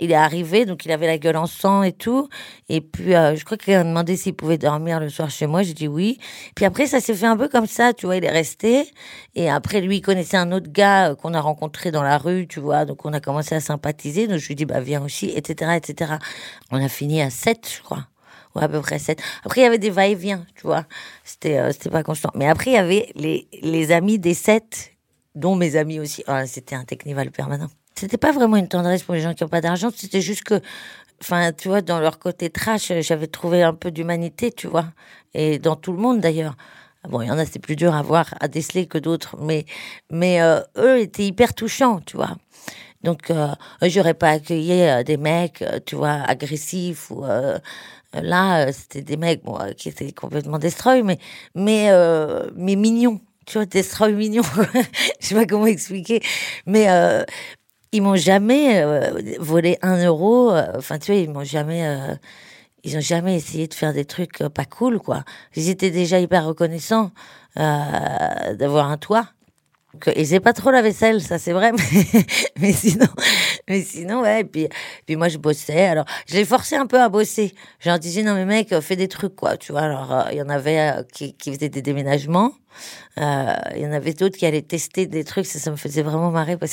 Il 0.00 0.10
est 0.10 0.16
arrivé, 0.16 0.66
donc 0.66 0.84
il 0.84 0.92
avait 0.92 1.06
la 1.06 1.16
gueule 1.16 1.38
en 1.38 1.46
sang 1.46 1.82
et 1.82 1.92
tout. 1.92 2.28
Et 2.68 2.82
puis, 2.82 3.14
euh, 3.14 3.36
je 3.36 3.44
crois 3.46 3.56
qu'il 3.56 3.72
a 3.72 3.82
demandé 3.82 4.18
s'il 4.18 4.34
pouvait 4.34 4.58
dormir 4.58 5.00
le 5.00 5.08
soir 5.08 5.30
chez 5.30 5.46
moi. 5.46 5.62
J'ai 5.62 5.72
dit 5.72 5.88
oui. 5.88 6.18
Puis 6.54 6.66
après, 6.66 6.86
ça 6.86 7.00
s'est 7.00 7.14
fait 7.14 7.26
un 7.26 7.38
peu 7.38 7.48
comme 7.48 7.66
ça, 7.66 7.94
tu 7.94 8.04
vois. 8.04 8.16
Il 8.16 8.24
est 8.24 8.30
resté. 8.30 8.90
Et 9.34 9.48
après, 9.48 9.80
lui, 9.80 9.96
il 9.96 10.02
connaissait 10.02 10.36
un 10.36 10.52
autre 10.52 10.70
gars 10.70 11.12
euh, 11.12 11.14
qu'on 11.14 11.32
a 11.32 11.40
rencontré 11.40 11.90
dans 11.90 12.02
la 12.02 12.18
rue, 12.18 12.48
tu 12.48 12.60
vois. 12.60 12.84
Donc, 12.84 13.06
on 13.06 13.14
a 13.14 13.20
commencé 13.20 13.54
à 13.54 13.60
sympathiser. 13.60 14.26
Donc, 14.26 14.38
je 14.38 14.46
lui 14.46 14.52
ai 14.52 14.56
dit, 14.56 14.66
bah, 14.66 14.80
viens 14.80 15.02
aussi, 15.02 15.30
etc., 15.34 15.72
etc. 15.76 16.16
On 16.70 16.84
a 16.84 16.88
fini 16.88 17.22
à 17.22 17.30
7, 17.30 17.66
je 17.76 17.82
crois. 17.82 18.09
Ouais, 18.54 18.64
à 18.64 18.68
peu 18.68 18.80
près 18.80 18.98
7. 18.98 19.22
Après, 19.44 19.60
il 19.60 19.64
y 19.64 19.66
avait 19.66 19.78
des 19.78 19.90
va-et-vient, 19.90 20.44
tu 20.56 20.62
vois. 20.62 20.84
C'était, 21.24 21.58
euh, 21.58 21.72
c'était 21.72 21.90
pas 21.90 22.02
constant. 22.02 22.30
Mais 22.34 22.48
après, 22.48 22.72
il 22.72 22.74
y 22.74 22.78
avait 22.78 23.10
les, 23.14 23.46
les 23.62 23.92
amis 23.92 24.18
des 24.18 24.34
7, 24.34 24.92
dont 25.34 25.54
mes 25.54 25.76
amis 25.76 26.00
aussi. 26.00 26.24
Ah, 26.26 26.46
c'était 26.46 26.74
un 26.74 26.84
technival 26.84 27.30
permanent. 27.30 27.68
C'était 27.94 28.18
pas 28.18 28.32
vraiment 28.32 28.56
une 28.56 28.68
tendresse 28.68 29.02
pour 29.02 29.14
les 29.14 29.20
gens 29.20 29.34
qui 29.34 29.44
n'ont 29.44 29.48
pas 29.50 29.60
d'argent. 29.60 29.90
C'était 29.94 30.20
juste 30.20 30.42
que, 30.42 30.60
enfin, 31.22 31.52
tu 31.52 31.68
vois, 31.68 31.80
dans 31.82 32.00
leur 32.00 32.18
côté 32.18 32.50
trash, 32.50 32.92
j'avais 33.00 33.26
trouvé 33.28 33.62
un 33.62 33.74
peu 33.74 33.90
d'humanité, 33.90 34.50
tu 34.50 34.66
vois. 34.66 34.86
Et 35.34 35.58
dans 35.58 35.76
tout 35.76 35.92
le 35.92 35.98
monde, 35.98 36.20
d'ailleurs. 36.20 36.56
Bon, 37.08 37.22
il 37.22 37.28
y 37.28 37.30
en 37.30 37.38
a, 37.38 37.46
c'est 37.46 37.60
plus 37.60 37.76
dur 37.76 37.94
à 37.94 38.02
voir, 38.02 38.34
à 38.40 38.48
déceler 38.48 38.86
que 38.86 38.98
d'autres. 38.98 39.36
Mais, 39.40 39.64
mais 40.10 40.42
euh, 40.42 40.60
eux 40.76 40.98
étaient 41.00 41.24
hyper 41.24 41.54
touchants, 41.54 42.00
tu 42.04 42.16
vois. 42.16 42.36
Donc, 43.02 43.30
euh, 43.30 43.48
j'aurais 43.82 44.14
pas 44.14 44.30
accueilli 44.30 44.82
euh, 44.82 45.02
des 45.02 45.16
mecs, 45.16 45.62
euh, 45.62 45.78
tu 45.84 45.96
vois, 45.96 46.22
agressifs 46.26 47.10
ou 47.10 47.24
euh, 47.24 47.58
là, 48.14 48.66
euh, 48.68 48.72
c'était 48.72 49.02
des 49.02 49.16
mecs 49.16 49.42
bon, 49.44 49.58
euh, 49.60 49.72
qui 49.72 49.88
étaient 49.88 50.12
complètement 50.12 50.58
destroy, 50.58 51.02
mais 51.02 51.18
mais 51.54 51.88
euh, 51.90 52.50
mais 52.56 52.76
mignons, 52.76 53.20
tu 53.46 53.54
vois, 53.58 53.66
destroy 53.66 54.12
mignons. 54.14 54.42
Je 55.20 55.26
sais 55.28 55.34
pas 55.34 55.46
comment 55.46 55.66
expliquer, 55.66 56.20
mais 56.66 56.90
euh, 56.90 57.24
ils 57.92 58.02
m'ont 58.02 58.16
jamais 58.16 58.82
euh, 58.84 59.12
volé 59.40 59.78
un 59.82 60.04
euro. 60.04 60.52
euh, 60.52 60.72
Enfin, 60.76 60.98
tu 60.98 61.12
vois, 61.12 61.20
ils 61.20 61.30
m'ont 61.30 61.44
jamais. 61.44 61.86
euh, 61.86 62.14
ils 62.84 62.96
ont 62.96 63.00
jamais 63.00 63.36
essayé 63.36 63.66
de 63.68 63.74
faire 63.74 63.92
des 63.92 64.04
trucs 64.06 64.40
euh, 64.42 64.48
pas 64.48 64.64
cool, 64.64 65.00
quoi. 65.00 65.24
Ils 65.56 65.68
étaient 65.70 65.90
déjà 65.90 66.18
hyper 66.20 66.46
reconnaissants 66.46 67.12
euh, 67.58 68.54
d'avoir 68.56 68.90
un 68.90 68.96
toit. 68.98 69.28
Et 70.14 70.24
c'est 70.24 70.40
pas 70.40 70.52
trop 70.52 70.70
la 70.70 70.82
vaisselle, 70.82 71.20
ça 71.20 71.38
c'est 71.38 71.52
vrai, 71.52 71.72
mais, 71.76 72.24
mais 72.60 72.72
sinon, 72.72 73.06
mais 73.68 73.82
sinon, 73.82 74.22
ouais. 74.22 74.42
Et 74.42 74.44
puis, 74.44 74.68
puis 75.04 75.16
moi 75.16 75.28
je 75.28 75.38
bossais. 75.38 75.86
Alors, 75.86 76.04
je 76.26 76.36
les 76.36 76.44
forçais 76.44 76.76
un 76.76 76.86
peu 76.86 77.00
à 77.00 77.08
bosser. 77.08 77.54
Je 77.80 77.96
disais 77.98 78.22
non 78.22 78.34
mais 78.34 78.44
mec, 78.44 78.72
fais 78.80 78.96
des 78.96 79.08
trucs 79.08 79.34
quoi, 79.34 79.56
tu 79.56 79.72
vois. 79.72 79.82
Alors, 79.82 80.12
euh, 80.12 80.22
il 80.30 80.38
y 80.38 80.42
en 80.42 80.48
avait 80.48 80.78
euh, 80.78 81.02
qui, 81.12 81.34
qui 81.34 81.52
faisaient 81.52 81.68
des 81.68 81.82
déménagements. 81.82 82.52
Euh, 83.18 83.54
Il 83.76 83.82
y 83.82 83.86
en 83.86 83.92
avait 83.92 84.14
d'autres 84.14 84.36
qui 84.36 84.46
allaient 84.46 84.62
tester 84.62 85.06
des 85.06 85.24
trucs. 85.24 85.46
Ça, 85.46 85.70
me 85.70 85.76
faisait 85.76 86.02
vraiment 86.02 86.30
marrer 86.30 86.56
parce 86.56 86.72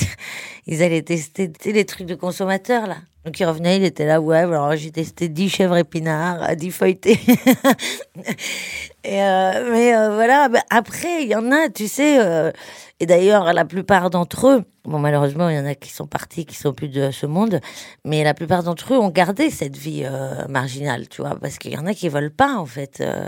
qu'ils 0.66 0.84
allaient 0.84 1.02
tester 1.02 1.52
les 1.66 1.86
trucs 1.86 2.08
de 2.08 2.16
consommateurs 2.16 2.88
là. 2.88 2.98
Donc 3.28 3.42
il 3.42 3.46
revenait, 3.46 3.76
il 3.76 3.84
était 3.84 4.06
là, 4.06 4.22
ouais, 4.22 4.38
alors 4.38 4.74
j'ai 4.78 4.90
testé 4.90 5.28
10 5.28 5.50
chèvres 5.50 5.76
épinards, 5.76 6.50
euh, 6.50 6.56
10 6.56 6.72
feuilletés. 6.72 7.20
et 9.04 9.22
euh, 9.22 9.70
mais 9.70 9.94
euh, 9.94 10.16
voilà, 10.16 10.48
après, 10.70 11.24
il 11.24 11.28
y 11.28 11.36
en 11.36 11.52
a, 11.52 11.68
tu 11.68 11.90
sais, 11.90 12.26
euh, 12.26 12.54
et 13.02 13.06
d'ailleurs, 13.06 13.54
la 13.54 13.66
plupart 13.66 14.10
d'entre 14.10 14.48
eux, 14.48 14.64
bon, 14.86 14.98
malheureusement, 14.98 15.50
il 15.50 15.56
y 15.56 15.60
en 15.60 15.66
a 15.66 15.76
qui 15.76 15.92
sont 15.92 16.08
partis, 16.08 16.46
qui 16.46 16.56
sont 16.56 16.74
plus 16.74 16.88
de 16.88 17.12
ce 17.12 17.26
monde, 17.26 17.60
mais 18.06 18.24
la 18.24 18.34
plupart 18.34 18.64
d'entre 18.64 18.94
eux 18.94 18.98
ont 18.98 19.10
gardé 19.10 19.52
cette 19.52 19.78
vie 19.78 20.04
euh, 20.04 20.48
marginale, 20.48 21.08
tu 21.08 21.22
vois, 21.22 21.36
parce 21.40 21.60
qu'il 21.60 21.74
y 21.74 21.78
en 21.78 21.86
a 21.86 21.94
qui 21.94 22.10
veulent 22.10 22.32
pas, 22.32 22.56
en 22.56 22.66
fait, 22.66 23.02
euh, 23.02 23.28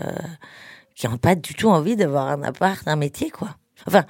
qui 1.00 1.08
n'ont 1.08 1.18
pas 1.18 1.36
du 1.36 1.53
tout 1.53 1.70
envie 1.70 1.96
d'avoir 1.96 2.27
un 2.27 2.44
appart, 2.44 2.86
un 2.86 2.98
métier, 2.98 3.29
quoi. 3.29 3.56
Enfin, 3.88 4.03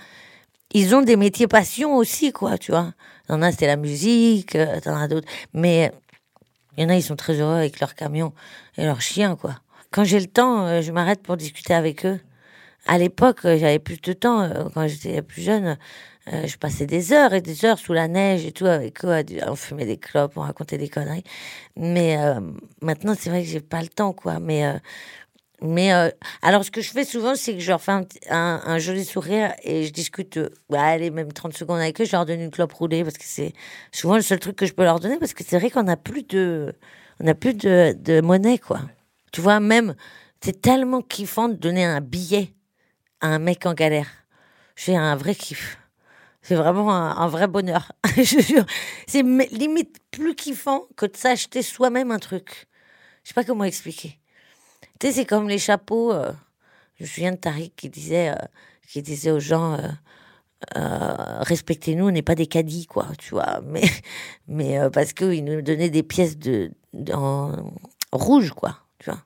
ils 0.73 0.95
ont 0.95 1.03
des 1.03 1.17
métiers 1.17 1.47
passion 1.47 1.95
aussi, 1.95 2.31
quoi, 2.31 2.57
tu 2.57 2.71
vois. 2.71 2.93
Il 3.27 3.33
y 3.33 3.35
en 3.35 3.43
a, 3.43 3.51
c'est 3.51 3.67
la 3.67 3.75
musique, 3.75 4.55
euh, 4.55 4.79
t'en 4.79 4.97
as 4.97 5.07
d'autres. 5.07 5.27
Mais 5.53 5.91
il 6.75 6.83
y 6.83 6.85
en 6.87 6.89
a, 6.89 6.95
ils 6.95 7.03
sont 7.03 7.15
très 7.15 7.39
heureux 7.39 7.57
avec 7.57 7.79
leur 7.79 7.93
camion 7.93 8.33
et 8.75 8.85
leurs 8.85 9.01
chiens, 9.01 9.35
quoi. 9.35 9.55
Quand 9.91 10.03
j'ai 10.03 10.19
le 10.19 10.25
temps, 10.25 10.65
euh, 10.65 10.81
je 10.81 10.91
m'arrête 10.91 11.21
pour 11.21 11.37
discuter 11.37 11.75
avec 11.75 12.07
eux. 12.07 12.19
À 12.87 12.97
l'époque, 12.97 13.45
euh, 13.45 13.59
j'avais 13.59 13.77
plus 13.77 14.01
de 14.01 14.13
temps. 14.13 14.41
euh, 14.41 14.67
Quand 14.73 14.87
j'étais 14.87 15.21
plus 15.21 15.43
jeune, 15.43 15.77
je 16.25 16.57
passais 16.57 16.87
des 16.87 17.13
heures 17.13 17.33
et 17.33 17.41
des 17.41 17.65
heures 17.65 17.77
sous 17.77 17.93
la 17.93 18.07
neige 18.07 18.45
et 18.47 18.51
tout 18.51 18.65
avec 18.65 19.05
eux. 19.05 19.25
On 19.47 19.55
fumait 19.55 19.85
des 19.85 19.97
clopes, 19.97 20.37
on 20.37 20.41
racontait 20.41 20.79
des 20.79 20.89
conneries. 20.89 21.23
Mais 21.75 22.17
maintenant, 22.83 23.15
c'est 23.17 23.31
vrai 23.31 23.41
que 23.41 23.49
j'ai 23.49 23.61
pas 23.61 23.81
le 23.81 23.87
temps, 23.87 24.13
quoi. 24.13 24.39
Mais 24.39 24.63
mais 25.61 25.93
euh, 25.93 26.09
alors, 26.41 26.63
ce 26.63 26.71
que 26.71 26.81
je 26.81 26.91
fais 26.91 27.03
souvent, 27.03 27.35
c'est 27.35 27.53
que 27.53 27.59
je 27.59 27.69
leur 27.69 27.81
fais 27.81 27.91
un, 27.91 28.05
un, 28.29 28.77
joli 28.79 29.03
sourire 29.05 29.53
et 29.63 29.85
je 29.85 29.91
discute, 29.91 30.37
euh, 30.37 30.49
bah, 30.69 30.81
allez, 30.81 31.11
même 31.11 31.31
30 31.31 31.53
secondes 31.53 31.79
avec 31.79 31.99
eux, 31.99 32.05
je 32.05 32.11
leur 32.11 32.25
donne 32.25 32.39
une 32.39 32.51
clope 32.51 32.73
roulée 32.73 33.03
parce 33.03 33.17
que 33.17 33.25
c'est 33.25 33.53
souvent 33.91 34.15
le 34.15 34.21
seul 34.21 34.39
truc 34.39 34.55
que 34.55 34.65
je 34.65 34.73
peux 34.73 34.83
leur 34.83 34.99
donner 34.99 35.17
parce 35.17 35.33
que 35.33 35.43
c'est 35.43 35.59
vrai 35.59 35.69
qu'on 35.69 35.83
n'a 35.83 35.97
plus 35.97 36.23
de, 36.23 36.73
on 37.19 37.25
n'a 37.25 37.35
plus 37.35 37.53
de, 37.53 37.95
de 37.99 38.21
monnaie, 38.21 38.57
quoi. 38.57 38.81
Tu 39.31 39.41
vois, 39.41 39.59
même, 39.59 39.95
c'est 40.41 40.61
tellement 40.61 41.01
kiffant 41.01 41.49
de 41.49 41.55
donner 41.55 41.83
un 41.83 42.01
billet 42.01 42.53
à 43.21 43.27
un 43.27 43.39
mec 43.39 43.65
en 43.65 43.73
galère. 43.73 44.07
J'ai 44.75 44.95
un 44.95 45.15
vrai 45.15 45.35
kiff. 45.35 45.77
C'est 46.41 46.55
vraiment 46.55 46.91
un, 46.91 47.27
vrai 47.27 47.47
bonheur. 47.47 47.91
je 48.15 48.39
jure. 48.39 48.65
C'est 49.07 49.23
limite 49.23 49.97
plus 50.09 50.35
kiffant 50.35 50.87
que 50.95 51.05
de 51.05 51.15
s'acheter 51.17 51.61
soi-même 51.61 52.11
un 52.11 52.19
truc. 52.19 52.67
Je 53.23 53.29
sais 53.29 53.33
pas 53.33 53.43
comment 53.43 53.65
expliquer. 53.65 54.19
Tu 54.99 55.07
sais, 55.07 55.13
c'est 55.13 55.25
comme 55.25 55.47
les 55.47 55.57
chapeaux. 55.57 56.11
euh, 56.11 56.31
je 56.95 57.03
me 57.03 57.07
souviens 57.07 57.31
de 57.31 57.37
Tariq 57.37 57.71
qui 57.75 57.89
disait, 57.89 58.31
euh, 58.31 58.35
qui 58.85 59.01
disait 59.01 59.31
aux 59.31 59.39
gens, 59.39 59.77
euh, 60.75 61.39
respectez-nous, 61.41 62.07
on 62.09 62.11
n'est 62.11 62.21
pas 62.21 62.35
des 62.35 62.47
caddies, 62.47 62.85
quoi, 62.85 63.07
tu 63.17 63.29
vois. 63.29 63.61
Mais, 63.65 63.89
mais 64.47 64.77
parce 64.91 65.13
qu'ils 65.13 65.45
nous 65.45 65.61
donnaient 65.61 65.89
des 65.89 66.03
pièces 66.03 66.37
de, 66.37 66.71
en 67.13 67.55
rouge, 68.11 68.51
quoi, 68.51 68.77
tu 68.99 69.09
vois. 69.09 69.23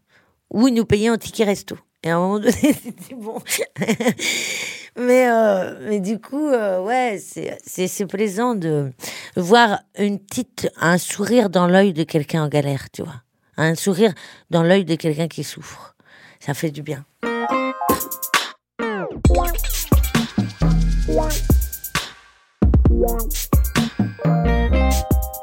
Ou 0.52 0.68
ils 0.68 0.74
nous 0.76 0.86
payaient 0.86 1.10
en 1.10 1.18
ticket 1.18 1.46
resto. 1.46 1.76
Et 2.04 2.12
à 2.12 2.18
un 2.18 2.20
moment 2.20 2.40
donné, 2.40 2.52
c'était 2.74 3.16
bon. 3.16 3.42
mais, 4.96 6.00
du 6.00 6.20
coup, 6.20 6.52
ouais, 6.52 7.20
c'est 7.20 8.06
plaisant 8.06 8.54
de 8.54 8.92
voir 9.36 9.80
une 9.98 10.20
petite, 10.20 10.70
un 10.80 11.00
sourire 11.00 11.50
dans 11.50 11.66
l'œil 11.66 11.94
de 11.94 12.04
quelqu'un 12.04 12.44
en 12.44 12.48
galère, 12.48 12.92
tu 12.92 13.02
vois. 13.02 13.24
Un 13.58 13.76
sourire 13.76 14.14
dans 14.50 14.64
l'œil 14.64 14.86
de 14.86 14.96
quelqu'un 14.96 15.28
qui 15.28 15.44
souffre. 15.44 15.96
Ça 16.40 16.54
fait 16.54 16.72
du 16.72 16.82
bien. 16.82 17.06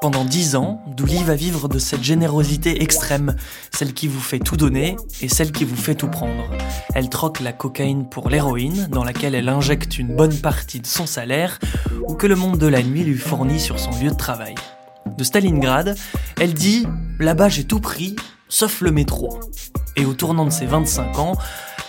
Pendant 0.00 0.25
dix 0.25 0.57
ans, 0.57 0.83
Douli 0.97 1.23
va 1.23 1.35
vivre 1.35 1.69
de 1.69 1.79
cette 1.79 2.02
générosité 2.02 2.83
extrême, 2.83 3.37
celle 3.71 3.93
qui 3.93 4.09
vous 4.09 4.21
fait 4.21 4.38
tout 4.38 4.57
donner 4.57 4.97
et 5.21 5.29
celle 5.29 5.52
qui 5.52 5.64
vous 5.64 5.76
fait 5.76 5.95
tout 5.95 6.09
prendre. 6.09 6.50
Elle 6.95 7.11
troque 7.11 7.40
la 7.40 7.52
cocaïne 7.52 8.09
pour 8.09 8.31
l'héroïne, 8.31 8.88
dans 8.90 9.05
laquelle 9.05 9.35
elle 9.35 9.49
injecte 9.49 9.99
une 9.99 10.17
bonne 10.17 10.37
partie 10.37 10.81
de 10.81 10.87
son 10.87 11.07
salaire, 11.07 11.59
ou 12.09 12.14
que 12.14 12.26
le 12.26 12.35
monde 12.35 12.59
de 12.59 12.67
la 12.67 12.83
nuit 12.83 13.05
lui 13.05 13.19
fournit 13.19 13.61
sur 13.61 13.79
son 13.79 13.90
lieu 14.00 14.11
de 14.11 14.17
travail. 14.17 14.55
De 15.17 15.25
Stalingrad, 15.25 15.97
elle 16.40 16.55
dit 16.55 16.87
Là-bas 17.19 17.49
j'ai 17.49 17.64
tout 17.64 17.81
pris, 17.81 18.17
sauf 18.49 18.81
le 18.81 18.90
métro. 18.90 19.40
Et 19.97 20.05
au 20.05 20.14
tournant 20.14 20.47
de 20.47 20.50
ses 20.50 20.67
25 20.67 21.19
ans, 21.19 21.37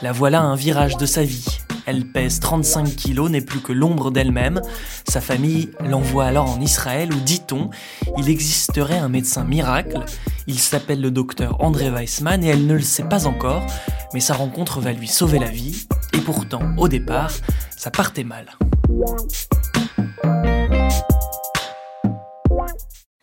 la 0.01 0.11
voilà 0.11 0.39
à 0.39 0.43
un 0.43 0.55
virage 0.55 0.97
de 0.97 1.05
sa 1.05 1.23
vie. 1.23 1.45
Elle 1.85 2.05
pèse 2.05 2.39
35 2.39 2.95
kilos, 2.95 3.29
n'est 3.29 3.41
plus 3.41 3.59
que 3.59 3.73
l'ombre 3.73 4.11
d'elle-même. 4.11 4.61
Sa 5.07 5.21
famille 5.21 5.71
l'envoie 5.83 6.25
alors 6.25 6.49
en 6.49 6.61
Israël 6.61 7.13
où, 7.13 7.19
dit-on, 7.19 7.69
il 8.17 8.29
existerait 8.29 8.97
un 8.97 9.09
médecin 9.09 9.43
miracle. 9.43 9.99
Il 10.47 10.59
s'appelle 10.59 11.01
le 11.01 11.11
docteur 11.11 11.63
André 11.63 11.89
Weissman 11.89 12.43
et 12.43 12.47
elle 12.47 12.67
ne 12.67 12.73
le 12.73 12.81
sait 12.81 13.03
pas 13.03 13.25
encore, 13.25 13.65
mais 14.13 14.19
sa 14.19 14.33
rencontre 14.33 14.79
va 14.79 14.91
lui 14.91 15.07
sauver 15.07 15.39
la 15.39 15.49
vie. 15.49 15.87
Et 16.13 16.19
pourtant, 16.19 16.61
au 16.77 16.87
départ, 16.87 17.31
ça 17.75 17.89
partait 17.89 18.23
mal. 18.23 18.45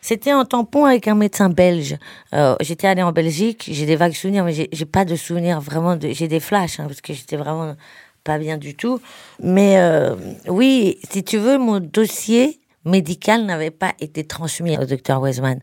C'était 0.08 0.32
en 0.32 0.46
tampon 0.46 0.86
avec 0.86 1.06
un 1.06 1.14
médecin 1.14 1.50
belge. 1.50 1.98
Euh, 2.32 2.56
j'étais 2.62 2.86
allée 2.86 3.02
en 3.02 3.12
Belgique, 3.12 3.68
j'ai 3.70 3.84
des 3.84 3.94
vagues 3.94 4.14
souvenirs, 4.14 4.42
mais 4.42 4.54
j'ai 4.54 4.86
pas 4.86 5.04
de 5.04 5.14
souvenirs 5.16 5.60
vraiment. 5.60 5.98
J'ai 6.00 6.28
des 6.28 6.40
flashs, 6.40 6.80
hein, 6.80 6.86
parce 6.86 7.02
que 7.02 7.12
j'étais 7.12 7.36
vraiment 7.36 7.76
pas 8.24 8.38
bien 8.38 8.56
du 8.56 8.74
tout. 8.74 9.02
Mais 9.42 9.74
euh, 9.76 10.14
oui, 10.46 10.96
si 11.10 11.24
tu 11.24 11.36
veux, 11.36 11.58
mon 11.58 11.78
dossier 11.78 12.58
médical 12.88 13.44
n'avait 13.46 13.70
pas 13.70 13.94
été 14.00 14.24
transmis 14.24 14.76
au 14.78 14.84
docteur 14.84 15.20
Weisman. 15.20 15.60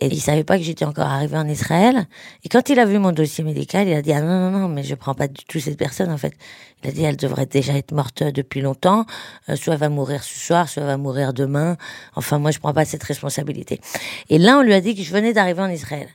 Et 0.00 0.06
il 0.06 0.20
savait 0.20 0.44
pas 0.44 0.58
que 0.58 0.64
j'étais 0.64 0.84
encore 0.84 1.06
arrivée 1.06 1.36
en 1.36 1.48
Israël. 1.48 2.06
Et 2.44 2.48
quand 2.48 2.68
il 2.70 2.78
a 2.78 2.84
vu 2.84 2.98
mon 2.98 3.12
dossier 3.12 3.42
médical, 3.42 3.88
il 3.88 3.94
a 3.94 4.02
dit 4.02 4.12
ah 4.12 4.20
non 4.20 4.50
non 4.50 4.58
non, 4.58 4.68
mais 4.68 4.82
je 4.84 4.94
prends 4.94 5.14
pas 5.14 5.26
du 5.28 5.44
tout 5.44 5.58
cette 5.60 5.76
personne 5.78 6.10
en 6.10 6.18
fait. 6.18 6.34
Il 6.84 6.90
a 6.90 6.92
dit 6.92 7.02
elle 7.02 7.16
devrait 7.16 7.46
déjà 7.46 7.74
être 7.74 7.92
morte 7.92 8.22
depuis 8.22 8.60
longtemps. 8.60 9.04
Euh, 9.48 9.56
soit 9.56 9.74
elle 9.74 9.80
va 9.80 9.88
mourir 9.88 10.22
ce 10.22 10.38
soir, 10.38 10.68
soit 10.68 10.82
elle 10.82 10.88
va 10.88 10.96
mourir 10.96 11.32
demain. 11.32 11.76
Enfin 12.14 12.38
moi 12.38 12.50
je 12.52 12.58
prends 12.60 12.72
pas 12.74 12.84
cette 12.84 13.02
responsabilité. 13.02 13.80
Et 14.28 14.38
là 14.38 14.58
on 14.58 14.62
lui 14.62 14.74
a 14.74 14.80
dit 14.80 14.94
que 14.94 15.02
je 15.02 15.12
venais 15.12 15.32
d'arriver 15.32 15.62
en 15.62 15.70
Israël. 15.70 16.08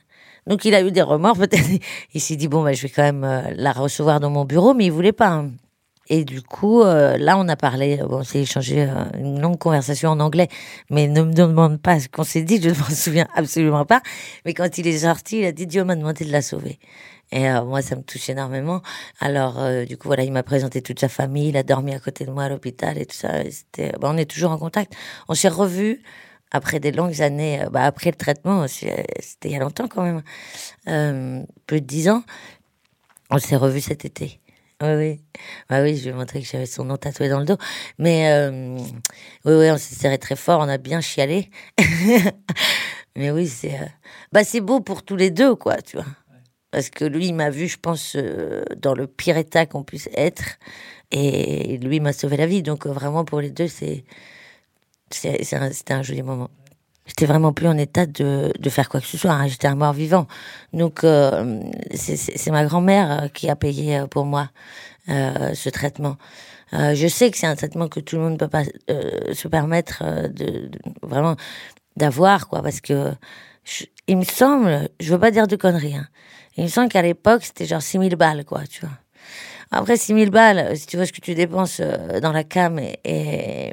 Donc 0.46 0.64
il 0.64 0.74
a 0.74 0.82
eu 0.82 0.90
des 0.92 1.02
remords 1.02 1.36
peut-être. 1.36 1.68
Il 2.14 2.20
s'est 2.20 2.36
dit 2.36 2.48
bon 2.48 2.62
bah 2.62 2.72
je 2.72 2.82
vais 2.82 2.88
quand 2.90 3.02
même 3.02 3.24
euh, 3.24 3.42
la 3.56 3.72
recevoir 3.72 4.20
dans 4.20 4.30
mon 4.30 4.44
bureau, 4.44 4.74
mais 4.74 4.86
il 4.86 4.92
voulait 4.92 5.12
pas. 5.12 5.28
hein. 5.30 5.50
Et 6.08 6.24
du 6.24 6.42
coup, 6.42 6.82
euh, 6.82 7.16
là, 7.16 7.38
on 7.38 7.48
a 7.48 7.56
parlé, 7.56 8.00
on 8.02 8.22
s'est 8.22 8.40
échangé 8.40 8.82
euh, 8.82 9.04
une 9.18 9.40
longue 9.40 9.58
conversation 9.58 10.10
en 10.10 10.20
anglais, 10.20 10.48
mais 10.90 11.08
ne 11.08 11.22
me 11.22 11.32
demande 11.32 11.80
pas 11.80 11.98
ce 11.98 12.08
qu'on 12.08 12.24
s'est 12.24 12.42
dit, 12.42 12.60
je 12.60 12.68
ne 12.68 12.74
m'en 12.74 12.84
souviens 12.90 13.26
absolument 13.34 13.86
pas. 13.86 14.02
Mais 14.44 14.52
quand 14.52 14.76
il 14.76 14.86
est 14.86 14.98
sorti, 14.98 15.38
il 15.38 15.44
a 15.46 15.52
dit 15.52 15.66
Dieu 15.66 15.82
m'a 15.82 15.96
demandé 15.96 16.24
de 16.26 16.32
la 16.32 16.42
sauver. 16.42 16.78
Et 17.32 17.48
euh, 17.48 17.64
moi, 17.64 17.80
ça 17.80 17.96
me 17.96 18.02
touche 18.02 18.28
énormément. 18.28 18.82
Alors, 19.18 19.58
du 19.86 19.96
coup, 19.96 20.08
voilà, 20.08 20.24
il 20.24 20.32
m'a 20.32 20.42
présenté 20.42 20.82
toute 20.82 21.00
sa 21.00 21.08
famille, 21.08 21.48
il 21.48 21.56
a 21.56 21.62
dormi 21.62 21.94
à 21.94 21.98
côté 21.98 22.26
de 22.26 22.30
moi 22.30 22.44
à 22.44 22.48
l'hôpital 22.50 22.98
et 22.98 23.06
tout 23.06 23.16
ça. 23.16 23.42
Bah, 23.98 24.10
on 24.12 24.18
est 24.18 24.30
toujours 24.30 24.50
en 24.50 24.58
contact. 24.58 24.94
On 25.28 25.34
s'est 25.34 25.48
revus 25.48 26.02
après 26.50 26.80
des 26.80 26.92
longues 26.92 27.22
années, 27.22 27.64
bah, 27.72 27.84
après 27.84 28.10
le 28.10 28.16
traitement, 28.16 28.68
c'était 28.68 29.04
il 29.44 29.50
y 29.52 29.56
a 29.56 29.58
longtemps 29.58 29.88
quand 29.88 30.02
même, 30.02 31.46
plus 31.66 31.80
de 31.80 31.86
dix 31.86 32.10
ans. 32.10 32.22
On 33.30 33.38
s'est 33.38 33.56
revus 33.56 33.80
cet 33.80 34.04
été. 34.04 34.38
Oui, 34.84 34.94
oui. 34.96 35.20
Bah 35.70 35.82
oui, 35.82 35.96
je 35.96 36.02
lui 36.04 36.10
ai 36.10 36.12
montré 36.12 36.42
que 36.42 36.46
j'avais 36.46 36.66
son 36.66 36.84
nom 36.84 36.98
tatoué 36.98 37.30
dans 37.30 37.38
le 37.38 37.46
dos. 37.46 37.56
Mais 37.98 38.30
euh, 38.30 38.76
oui, 39.46 39.54
oui, 39.54 39.70
on 39.70 39.78
s'est 39.78 39.94
serré 39.94 40.18
très 40.18 40.36
fort, 40.36 40.60
on 40.60 40.68
a 40.68 40.76
bien 40.76 41.00
chialé. 41.00 41.48
Mais 43.16 43.30
oui, 43.30 43.48
c'est 43.48 43.80
euh, 43.80 43.86
bah, 44.32 44.42
beau 44.60 44.80
pour 44.80 45.02
tous 45.02 45.16
les 45.16 45.30
deux, 45.30 45.54
quoi, 45.54 45.80
tu 45.80 45.96
vois. 45.96 46.06
Parce 46.70 46.90
que 46.90 47.04
lui, 47.06 47.28
il 47.28 47.34
m'a 47.34 47.48
vu, 47.48 47.66
je 47.66 47.78
pense, 47.78 48.14
euh, 48.16 48.62
dans 48.76 48.94
le 48.94 49.06
pire 49.06 49.38
état 49.38 49.64
qu'on 49.64 49.84
puisse 49.84 50.10
être. 50.14 50.58
Et 51.10 51.78
lui, 51.78 52.00
m'a 52.00 52.12
sauvé 52.12 52.36
la 52.36 52.46
vie. 52.46 52.62
Donc, 52.62 52.86
vraiment, 52.86 53.24
pour 53.24 53.40
les 53.40 53.50
deux, 53.50 53.68
c'était 53.68 54.04
un, 55.90 56.02
joli 56.02 56.22
moment. 56.22 56.50
J'étais 57.06 57.26
vraiment 57.26 57.52
plus 57.52 57.68
en 57.68 57.76
état 57.76 58.06
de, 58.06 58.52
de 58.58 58.70
faire 58.70 58.88
quoi 58.88 59.00
que 59.00 59.06
ce 59.06 59.18
soit. 59.18 59.32
hein. 59.32 59.46
J'étais 59.46 59.66
un 59.68 59.74
mort 59.74 59.92
vivant. 59.92 60.26
Donc, 60.72 61.04
euh, 61.04 61.60
c'est- 61.94 62.50
ma 62.50 62.64
grand-mère 62.64 63.24
euh, 63.24 63.28
qui 63.28 63.50
a 63.50 63.56
payé 63.56 63.98
euh, 63.98 64.06
pour 64.06 64.24
moi 64.24 64.50
euh, 65.10 65.54
ce 65.54 65.68
traitement. 65.70 66.16
Euh, 66.74 66.94
je 66.94 67.08
sais 67.08 67.30
que 67.30 67.38
c'est 67.38 67.46
un 67.46 67.56
traitement 67.56 67.88
que 67.88 68.00
tout 68.00 68.16
le 68.16 68.22
monde 68.22 68.32
ne 68.34 68.38
peut 68.38 68.48
pas 68.48 68.64
euh, 68.90 69.34
se 69.34 69.48
permettre 69.48 70.02
de, 70.28 70.68
de- 70.68 70.78
vraiment 71.02 71.36
d'avoir, 71.96 72.48
quoi, 72.48 72.62
parce 72.62 72.80
que 72.80 73.12
il 74.08 74.18
me 74.18 74.24
semble, 74.24 74.88
je 75.00 75.12
veux 75.12 75.18
pas 75.20 75.30
dire 75.30 75.46
de 75.46 75.56
conneries, 75.56 75.96
hein, 75.96 76.08
il 76.56 76.64
me 76.64 76.68
semble 76.68 76.88
qu'à 76.90 77.02
l'époque 77.02 77.44
c'était 77.44 77.66
genre 77.66 77.82
6000 77.82 78.16
balles, 78.16 78.44
quoi, 78.44 78.62
tu 78.68 78.80
vois. 78.82 78.90
Après 79.70 79.96
6000 79.96 80.30
balles, 80.30 80.76
si 80.76 80.86
tu 80.86 80.96
vois 80.96 81.06
ce 81.06 81.12
que 81.12 81.20
tu 81.20 81.34
dépenses 81.34 81.80
dans 82.22 82.32
la 82.32 82.44
cam 82.44 82.78
et, 82.78 82.98
et, 83.04 83.72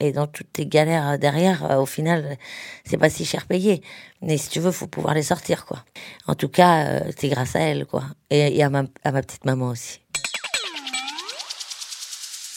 et 0.00 0.12
dans 0.12 0.26
toutes 0.26 0.52
tes 0.52 0.66
galères 0.66 1.08
euh, 1.08 1.16
derrière, 1.16 1.70
euh, 1.70 1.76
au 1.78 1.86
final, 1.86 2.36
c'est 2.84 2.98
pas 2.98 3.10
si 3.10 3.24
cher 3.24 3.46
payé. 3.46 3.82
Mais 4.22 4.36
si 4.36 4.48
tu 4.48 4.60
veux, 4.60 4.70
faut 4.70 4.86
pouvoir 4.86 5.14
les 5.14 5.22
sortir, 5.22 5.66
quoi. 5.66 5.84
En 6.26 6.34
tout 6.34 6.48
cas, 6.48 6.84
euh, 6.84 7.00
c'est 7.16 7.28
grâce 7.28 7.56
à 7.56 7.60
elle, 7.60 7.86
quoi. 7.86 8.04
Et, 8.30 8.62
à, 8.62 8.70
ma, 8.70 8.84
petite 8.84 9.44
maman 9.44 9.68
aussi. 9.68 10.00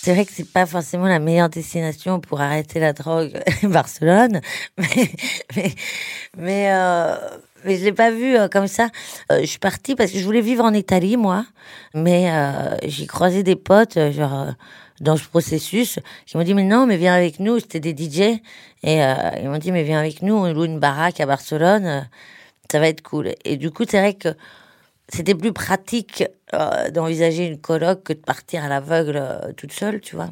C'est 0.04 0.14
vrai 0.14 0.26
que 0.26 0.32
c'est 0.34 0.52
pas 0.52 0.66
forcément 0.66 1.06
la 1.06 1.20
meilleure 1.20 1.50
destination 1.50 2.20
pour 2.20 2.42
arrêter 2.42 2.80
la 2.80 2.94
drogue, 2.94 3.40
Barcelone, 3.64 4.42
mais 4.78 5.12
mais 6.38 6.66
mais, 7.64 7.78
je 7.78 7.84
l'ai 7.84 7.94
pas 7.94 8.10
vu 8.10 8.36
comme 8.52 8.66
ça. 8.66 8.90
Je 9.30 9.46
suis 9.46 9.60
partie 9.60 9.94
parce 9.94 10.12
que 10.12 10.18
je 10.18 10.26
voulais 10.26 10.42
vivre 10.42 10.64
en 10.64 10.74
Italie, 10.74 11.18
moi, 11.18 11.46
mais 11.94 12.32
j'ai 12.84 13.06
croisé 13.06 13.44
des 13.44 13.56
potes, 13.56 14.00
genre 14.10 14.48
dans 15.01 15.17
ce 15.17 15.27
processus, 15.27 16.00
qui 16.25 16.38
m'ont 16.38 16.43
dit 16.43 16.53
mais 16.53 16.63
non, 16.63 16.86
mais 16.86 16.96
viens 16.96 17.13
avec 17.13 17.39
nous. 17.39 17.60
C'était 17.60 17.79
des 17.79 17.91
DJ 17.91 18.39
et 18.84 19.03
euh, 19.03 19.13
ils 19.41 19.50
m'ont 19.50 19.58
dit 19.58 19.72
mais 19.72 19.84
viens 19.84 20.00
avec 20.00 20.22
nous, 20.22 20.36
on 20.36 20.53
loue 20.53 20.65
une 20.65 20.79
baraque 20.79 21.20
à 21.20 21.25
Barcelone, 21.25 21.86
euh, 21.86 22.01
ça 22.72 22.79
va 22.79 22.88
être 22.88 23.01
cool. 23.01 23.34
Et 23.43 23.58
du 23.58 23.72
coup, 23.72 23.84
c'est 23.88 24.00
vrai 24.00 24.13
que 24.13 24.29
c'était 25.10 25.36
plus 25.36 25.51
pratique 25.51 26.24
euh, 26.53 26.89
d'envisager 26.91 27.46
une 27.46 27.60
coloc 27.60 28.03
que 28.03 28.13
de 28.13 28.20
partir 28.20 28.63
à 28.63 28.70
l'aveugle 28.70 29.53
toute 29.58 29.74
seule, 29.74 30.00
tu 30.00 30.15
vois. 30.15 30.29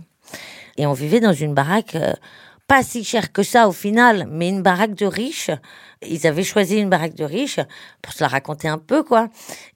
Et 0.77 0.85
on 0.85 0.93
vivait 0.93 1.19
dans 1.19 1.33
une 1.33 1.53
baraque 1.53 1.97
pas 2.69 2.83
si 2.83 3.03
chère 3.03 3.33
que 3.33 3.41
ça 3.41 3.67
au 3.67 3.71
final, 3.71 4.27
mais 4.29 4.47
une 4.47 4.61
baraque 4.61 4.93
de 4.93 5.07
riches. 5.07 5.49
Ils 6.07 6.27
avaient 6.27 6.43
choisi 6.43 6.77
une 6.77 6.87
baraque 6.87 7.15
de 7.15 7.23
riches 7.23 7.59
pour 8.03 8.13
se 8.13 8.23
la 8.23 8.27
raconter 8.27 8.67
un 8.67 8.77
peu, 8.77 9.01
quoi. 9.01 9.27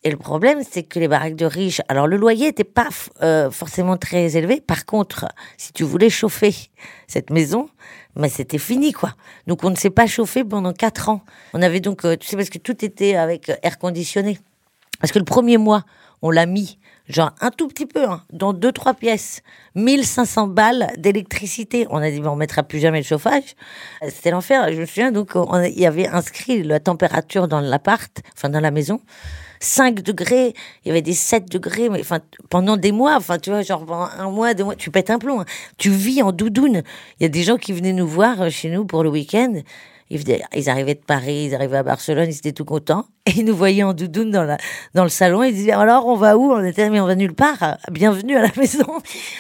Et 0.04 0.12
le 0.12 0.18
problème, 0.18 0.60
c'est 0.70 0.84
que 0.84 1.00
les 1.00 1.08
baraques 1.08 1.36
de 1.36 1.48
riches, 1.48 1.82
alors 1.88 2.06
le 2.06 2.18
loyer 2.18 2.46
n'était 2.46 2.64
pas 2.64 2.90
euh, 3.24 3.50
forcément 3.50 3.98
très 3.98 4.38
élevé. 4.38 4.62
Par 4.62 4.86
contre, 4.86 5.26
si 5.58 5.74
tu 5.74 5.84
voulais 5.84 6.12
chauffer 6.12 6.54
cette 7.08 7.32
maison, 7.32 7.68
mais 8.16 8.30
c'était 8.30 8.60
fini, 8.60 8.94
quoi. 8.94 9.16
Donc 9.48 9.64
on 9.64 9.72
ne 9.72 9.76
s'est 9.76 9.90
pas 9.90 10.06
chauffé 10.06 10.44
pendant 10.44 10.72
quatre 10.72 11.10
ans. 11.10 11.22
On 11.56 11.64
avait 11.64 11.80
donc, 11.80 12.06
euh, 12.06 12.16
tu 12.16 12.28
sais, 12.28 12.36
parce 12.36 12.52
que 12.52 12.60
tout 12.60 12.86
était 12.86 13.16
avec 13.16 13.52
air 13.64 13.80
conditionné. 13.80 14.38
Parce 15.00 15.12
que 15.12 15.20
le 15.20 15.26
premier 15.26 15.58
mois, 15.58 15.84
on 16.26 16.32
l'a 16.32 16.46
mis, 16.48 16.80
genre 17.08 17.32
un 17.42 17.52
tout 17.52 17.68
petit 17.68 17.86
peu, 17.86 18.06
hein, 18.06 18.24
dans 18.32 18.54
deux, 18.54 18.72
trois 18.72 18.94
pièces. 18.94 19.42
1500 19.76 20.48
balles 20.48 20.88
d'électricité. 20.98 21.86
On 21.90 21.98
a 21.98 22.10
dit, 22.10 22.22
on 22.24 22.36
mettra 22.36 22.64
plus 22.64 22.80
jamais 22.80 23.00
le 23.00 23.06
chauffage. 23.06 23.56
C'était 24.08 24.32
l'enfer. 24.32 24.72
Je 24.74 24.80
me 24.80 24.86
souviens, 24.86 25.12
donc, 25.12 25.32
on- 25.36 25.62
il 25.62 25.78
y 25.80 25.86
avait 25.86 26.08
inscrit 26.08 26.64
la 26.64 26.80
température 26.80 27.48
dans 27.48 27.60
l'appart, 27.60 28.22
enfin, 28.36 28.50
dans 28.50 28.62
la 28.62 28.72
maison. 28.72 29.02
5 29.60 30.02
degrés, 30.02 30.54
il 30.84 30.90
y 30.90 30.92
avait 30.92 31.02
des 31.02 31.14
7 31.14 31.50
degrés, 31.50 31.88
mais 31.90 32.02
enfin, 32.02 32.20
pendant 32.50 32.76
des 32.76 32.92
mois, 32.92 33.16
enfin, 33.16 33.38
tu 33.38 33.50
vois, 33.50 33.62
genre 33.62 33.86
pendant 33.86 34.10
un 34.18 34.30
mois, 34.30 34.54
deux 34.54 34.64
mois, 34.66 34.76
tu 34.76 34.92
pètes 34.92 35.10
un 35.10 35.20
plomb. 35.20 35.40
hein. 35.42 35.46
Tu 35.78 35.90
vis 35.90 36.22
en 36.22 36.32
doudoune. 36.34 36.84
Il 37.20 37.24
y 37.24 37.26
a 37.26 37.30
des 37.30 37.44
gens 37.44 37.58
qui 37.58 37.72
venaient 37.74 37.94
nous 37.94 38.08
voir 38.08 38.42
euh, 38.42 38.50
chez 38.50 38.70
nous 38.70 38.86
pour 38.86 39.04
le 39.04 39.10
week-end. 39.10 39.54
Ils, 40.14 40.20
venaient- 40.20 40.44
ils 40.56 40.70
arrivaient 40.70 40.94
de 40.94 41.00
Paris, 41.00 41.46
ils 41.48 41.56
arrivaient 41.56 41.78
à 41.78 41.84
Barcelone, 41.84 42.28
ils 42.30 42.38
étaient 42.38 42.52
tout 42.52 42.66
contents. 42.66 43.08
Et 43.26 43.32
ils 43.38 43.46
nous 43.46 43.56
voyaient 43.56 43.82
en 43.82 43.94
doudoune 43.94 44.30
dans, 44.30 44.44
la, 44.44 44.58
dans 44.94 45.02
le 45.02 45.10
salon. 45.10 45.42
Ils 45.44 45.54
disaient 45.56 45.72
Alors, 45.72 46.06
on 46.06 46.16
va 46.16 46.38
où? 46.38 46.52
On 46.54 46.64
était 46.64 46.90
Mais 46.92 47.00
on 47.00 47.08
va 47.08 47.16
nulle 47.16 47.34
part. 47.34 47.78
Bienvenue 47.92 48.38
à 48.38 48.44
la 48.44 48.50
maison. 48.58 48.86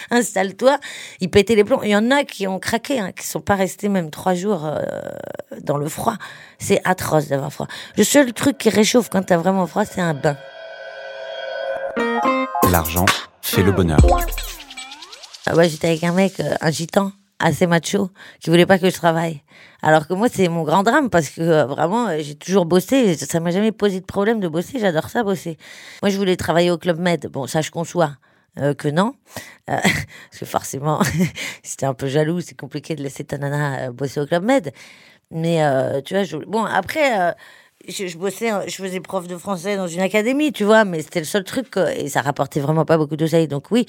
Installe-toi. 0.09 0.79
Ils 1.21 1.29
pétaient 1.29 1.53
les 1.53 1.63
plombs. 1.63 1.81
Il 1.83 1.91
y 1.91 1.95
en 1.95 2.09
a 2.09 2.23
qui 2.23 2.47
ont 2.47 2.57
craqué, 2.57 2.99
hein, 2.99 3.11
qui 3.11 3.27
sont 3.27 3.39
pas 3.41 3.53
restés 3.55 3.87
même 3.87 4.09
trois 4.09 4.33
jours 4.33 4.65
euh, 4.65 4.81
dans 5.61 5.77
le 5.77 5.87
froid. 5.87 6.15
C'est 6.57 6.81
atroce 6.85 7.27
d'avoir 7.27 7.53
froid. 7.53 7.67
Le 7.95 8.03
seul 8.03 8.33
truc 8.33 8.57
qui 8.57 8.69
réchauffe 8.69 9.09
quand 9.09 9.21
t'as 9.21 9.37
vraiment 9.37 9.67
froid, 9.67 9.85
c'est 9.85 10.01
un 10.01 10.15
bain. 10.15 10.37
L'argent 12.71 13.05
fait 13.43 13.61
le 13.61 13.71
bonheur. 13.71 13.99
Ah 15.45 15.55
ouais, 15.55 15.69
j'étais 15.69 15.89
avec 15.89 16.03
un 16.03 16.13
mec, 16.13 16.39
euh, 16.39 16.55
un 16.61 16.71
gitan, 16.71 17.11
assez 17.43 17.67
macho, 17.67 18.09
qui 18.39 18.49
voulait 18.49 18.65
pas 18.65 18.79
que 18.79 18.89
je 18.89 18.95
travaille. 18.95 19.43
Alors 19.81 20.07
que 20.07 20.13
moi, 20.13 20.27
c'est 20.31 20.47
mon 20.47 20.63
grand 20.63 20.81
drame 20.81 21.09
parce 21.09 21.29
que 21.29 21.41
euh, 21.41 21.65
vraiment, 21.65 22.07
euh, 22.07 22.19
j'ai 22.21 22.35
toujours 22.35 22.65
bossé. 22.65 23.15
Ça 23.17 23.41
m'a 23.41 23.51
jamais 23.51 23.73
posé 23.73 23.99
de 23.99 24.05
problème 24.05 24.39
de 24.39 24.47
bosser. 24.47 24.79
J'adore 24.79 25.09
ça, 25.09 25.23
bosser. 25.23 25.57
Moi, 26.01 26.09
je 26.09 26.17
voulais 26.17 26.37
travailler 26.37 26.71
au 26.71 26.77
Club 26.77 26.99
Med. 26.99 27.27
Bon, 27.27 27.45
ça, 27.45 27.61
je 27.61 27.69
conçois. 27.69 28.15
que 28.55 28.87
non, 28.87 29.13
Euh, 29.69 29.77
parce 30.29 30.39
que 30.39 30.45
forcément, 30.45 31.01
t'es 31.77 31.85
un 31.85 31.93
peu 31.93 32.07
jaloux, 32.07 32.39
c'est 32.39 32.57
compliqué 32.57 32.95
de 32.95 33.03
laisser 33.03 33.25
ta 33.25 33.37
nana 33.37 33.91
bosser 33.91 34.21
au 34.21 34.25
Club 34.25 34.43
Med. 34.43 34.71
Mais 35.31 35.59
tu 36.03 36.13
vois, 36.15 36.23
bon 36.45 36.63
après, 36.63 37.33
je, 37.87 38.17
bossais, 38.17 38.51
je 38.69 38.75
faisais 38.75 38.99
prof 38.99 39.27
de 39.27 39.35
français 39.37 39.75
dans 39.75 39.87
une 39.87 40.01
académie, 40.01 40.51
tu 40.53 40.63
vois, 40.63 40.85
mais 40.85 41.01
c'était 41.01 41.21
le 41.21 41.25
seul 41.25 41.43
truc 41.43 41.75
et 41.95 42.07
ça 42.07 42.21
rapportait 42.21 42.59
vraiment 42.59 42.85
pas 42.85 42.97
beaucoup 42.97 43.15
d'oseille. 43.15 43.47
Donc 43.47 43.71
oui. 43.71 43.87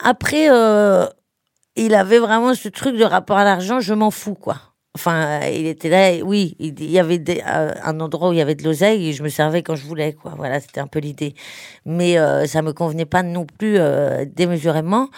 Après, 0.00 0.48
il 1.76 1.94
avait 1.94 2.18
vraiment 2.18 2.54
ce 2.54 2.68
truc 2.68 2.96
de 2.96 3.04
rapport 3.04 3.38
à 3.38 3.44
l'argent, 3.44 3.80
je 3.80 3.94
m'en 3.94 4.10
fous 4.10 4.34
quoi. 4.34 4.72
Enfin, 4.94 5.40
euh, 5.42 5.48
il 5.48 5.66
était 5.66 5.88
là, 5.88 6.22
oui, 6.22 6.54
il 6.58 6.90
y 6.90 6.98
avait 6.98 7.18
des- 7.18 7.42
euh, 7.46 7.72
un 7.82 7.98
endroit 8.00 8.28
où 8.28 8.32
il 8.32 8.38
y 8.38 8.42
avait 8.42 8.54
de 8.54 8.62
l'oseille 8.62 9.08
et 9.08 9.12
je 9.14 9.22
me 9.22 9.30
servais 9.30 9.62
quand 9.62 9.74
je 9.74 9.86
voulais, 9.86 10.12
quoi. 10.12 10.34
Voilà, 10.36 10.60
c'était 10.60 10.80
un 10.80 10.86
peu 10.86 10.98
l'idée. 10.98 11.34
Mais 11.86 12.18
euh, 12.18 12.46
ça 12.46 12.60
me 12.60 12.74
convenait 12.74 13.06
pas 13.06 13.22
non 13.22 13.46
plus 13.46 13.76
euh, 13.78 14.26
démesurément. 14.26 15.08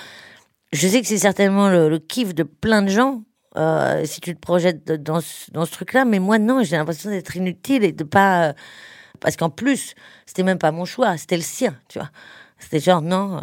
Je 0.72 0.86
sais 0.88 1.00
que 1.00 1.08
c'est 1.08 1.18
certainement 1.18 1.68
le, 1.68 1.98
kiff 1.98 2.34
de 2.34 2.44
plein 2.44 2.82
de 2.82 2.88
gens, 2.88 3.22
si 4.04 4.20
tu 4.20 4.34
te 4.34 4.40
projettes 4.40 4.92
dans 4.92 5.20
ce, 5.20 5.50
dans 5.52 5.64
ce 5.66 5.72
truc-là. 5.72 6.04
Mais 6.04 6.18
moi, 6.20 6.38
non, 6.38 6.62
j'ai 6.62 6.76
l'impression 6.76 7.10
d'être 7.10 7.36
inutile 7.36 7.84
et 7.84 7.92
de 7.92 8.04
pas. 8.04 8.54
parce 9.20 9.36
qu'en 9.36 9.50
plus, 9.50 9.94
c'était 10.26 10.42
même 10.44 10.58
pas 10.58 10.72
mon 10.72 10.84
choix, 10.84 11.16
c'était 11.16 11.36
le 11.36 11.42
sien, 11.42 11.76
tu 11.88 11.98
vois. 11.98 12.10
C'était 12.58 12.80
genre, 12.80 13.02
non, 13.02 13.40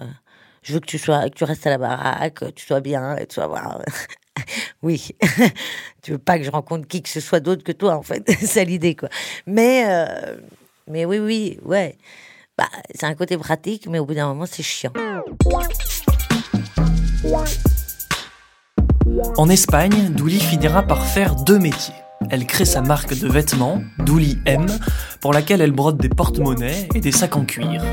je 0.61 0.73
veux 0.73 0.79
que 0.79 0.85
tu 0.85 0.97
sois, 0.97 1.29
que 1.29 1.35
tu 1.35 1.43
restes 1.43 1.65
à 1.65 1.71
la 1.71 1.77
baraque, 1.77 2.35
que 2.35 2.45
tu 2.51 2.65
sois 2.65 2.81
bien, 2.81 3.15
et 3.17 3.25
tu 3.25 3.35
sois 3.35 3.49
oui, 4.81 5.15
tu 6.01 6.11
veux 6.11 6.17
pas 6.17 6.37
que 6.37 6.43
je 6.43 6.51
rencontre 6.51 6.87
qui 6.87 7.01
que 7.01 7.09
ce 7.09 7.19
soit 7.19 7.39
d'autre 7.39 7.63
que 7.63 7.71
toi, 7.71 7.95
en 7.95 8.03
fait. 8.03 8.29
c'est 8.41 8.65
l'idée, 8.65 8.95
quoi. 8.95 9.09
Mais, 9.47 9.83
euh, 9.87 10.37
mais 10.87 11.05
oui, 11.05 11.19
oui, 11.19 11.59
ouais. 11.63 11.97
Bah, 12.57 12.69
c'est 12.93 13.05
un 13.05 13.15
côté 13.15 13.37
pratique, 13.37 13.87
mais 13.87 13.99
au 13.99 14.05
bout 14.05 14.13
d'un 14.13 14.27
moment, 14.27 14.45
c'est 14.45 14.63
chiant. 14.63 14.93
En 19.37 19.49
Espagne, 19.49 20.09
Douli 20.09 20.39
finira 20.39 20.83
par 20.83 21.05
faire 21.05 21.35
deux 21.35 21.59
métiers. 21.59 21.95
Elle 22.29 22.45
crée 22.45 22.65
sa 22.65 22.81
marque 22.81 23.17
de 23.17 23.27
vêtements, 23.27 23.81
Douli 23.99 24.39
M, 24.45 24.65
pour 25.19 25.33
laquelle 25.33 25.61
elle 25.61 25.71
brode 25.71 25.97
des 25.97 26.09
porte-monnaies 26.09 26.87
et 26.93 26.99
des 26.99 27.11
sacs 27.11 27.35
en 27.35 27.45
cuir. 27.45 27.83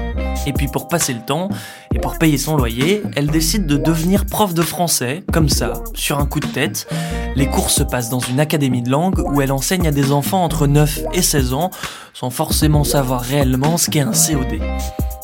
Et 0.46 0.52
puis 0.52 0.68
pour 0.68 0.88
passer 0.88 1.14
le 1.14 1.20
temps, 1.20 1.48
et 1.94 1.98
pour 1.98 2.18
payer 2.18 2.38
son 2.38 2.56
loyer, 2.56 3.02
elle 3.16 3.28
décide 3.28 3.66
de 3.66 3.76
devenir 3.76 4.26
prof 4.26 4.54
de 4.54 4.62
français, 4.62 5.24
comme 5.32 5.48
ça, 5.48 5.72
sur 5.94 6.18
un 6.18 6.26
coup 6.26 6.40
de 6.40 6.46
tête. 6.46 6.88
Les 7.34 7.46
cours 7.46 7.70
se 7.70 7.82
passent 7.82 8.10
dans 8.10 8.20
une 8.20 8.40
académie 8.40 8.82
de 8.82 8.90
langue 8.90 9.20
où 9.20 9.40
elle 9.40 9.52
enseigne 9.52 9.86
à 9.86 9.92
des 9.92 10.12
enfants 10.12 10.44
entre 10.44 10.66
9 10.66 11.00
et 11.14 11.22
16 11.22 11.52
ans, 11.52 11.70
sans 12.14 12.30
forcément 12.30 12.84
savoir 12.84 13.20
réellement 13.20 13.76
ce 13.76 13.90
qu'est 13.90 14.00
un 14.00 14.12
COD. 14.12 14.60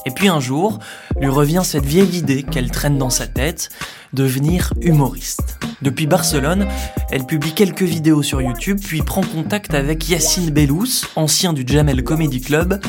Et 0.06 0.10
puis 0.10 0.28
un 0.28 0.40
jour, 0.40 0.78
lui 1.18 1.28
revient 1.28 1.62
cette 1.64 1.86
vieille 1.86 2.18
idée 2.18 2.42
qu'elle 2.42 2.70
traîne 2.70 2.98
dans 2.98 3.10
sa 3.10 3.26
tête, 3.26 3.70
devenir 4.12 4.72
humoriste. 4.80 5.58
Depuis 5.82 6.06
Barcelone, 6.06 6.66
elle 7.10 7.24
publie 7.24 7.52
quelques 7.52 7.82
vidéos 7.82 8.22
sur 8.22 8.40
YouTube, 8.40 8.78
puis 8.82 9.02
prend 9.02 9.22
contact 9.22 9.74
avec 9.74 10.08
Yacine 10.08 10.50
Bellous, 10.50 11.06
ancien 11.16 11.52
du 11.52 11.64
Jamel 11.66 12.04
Comedy 12.04 12.40
Club. 12.40 12.80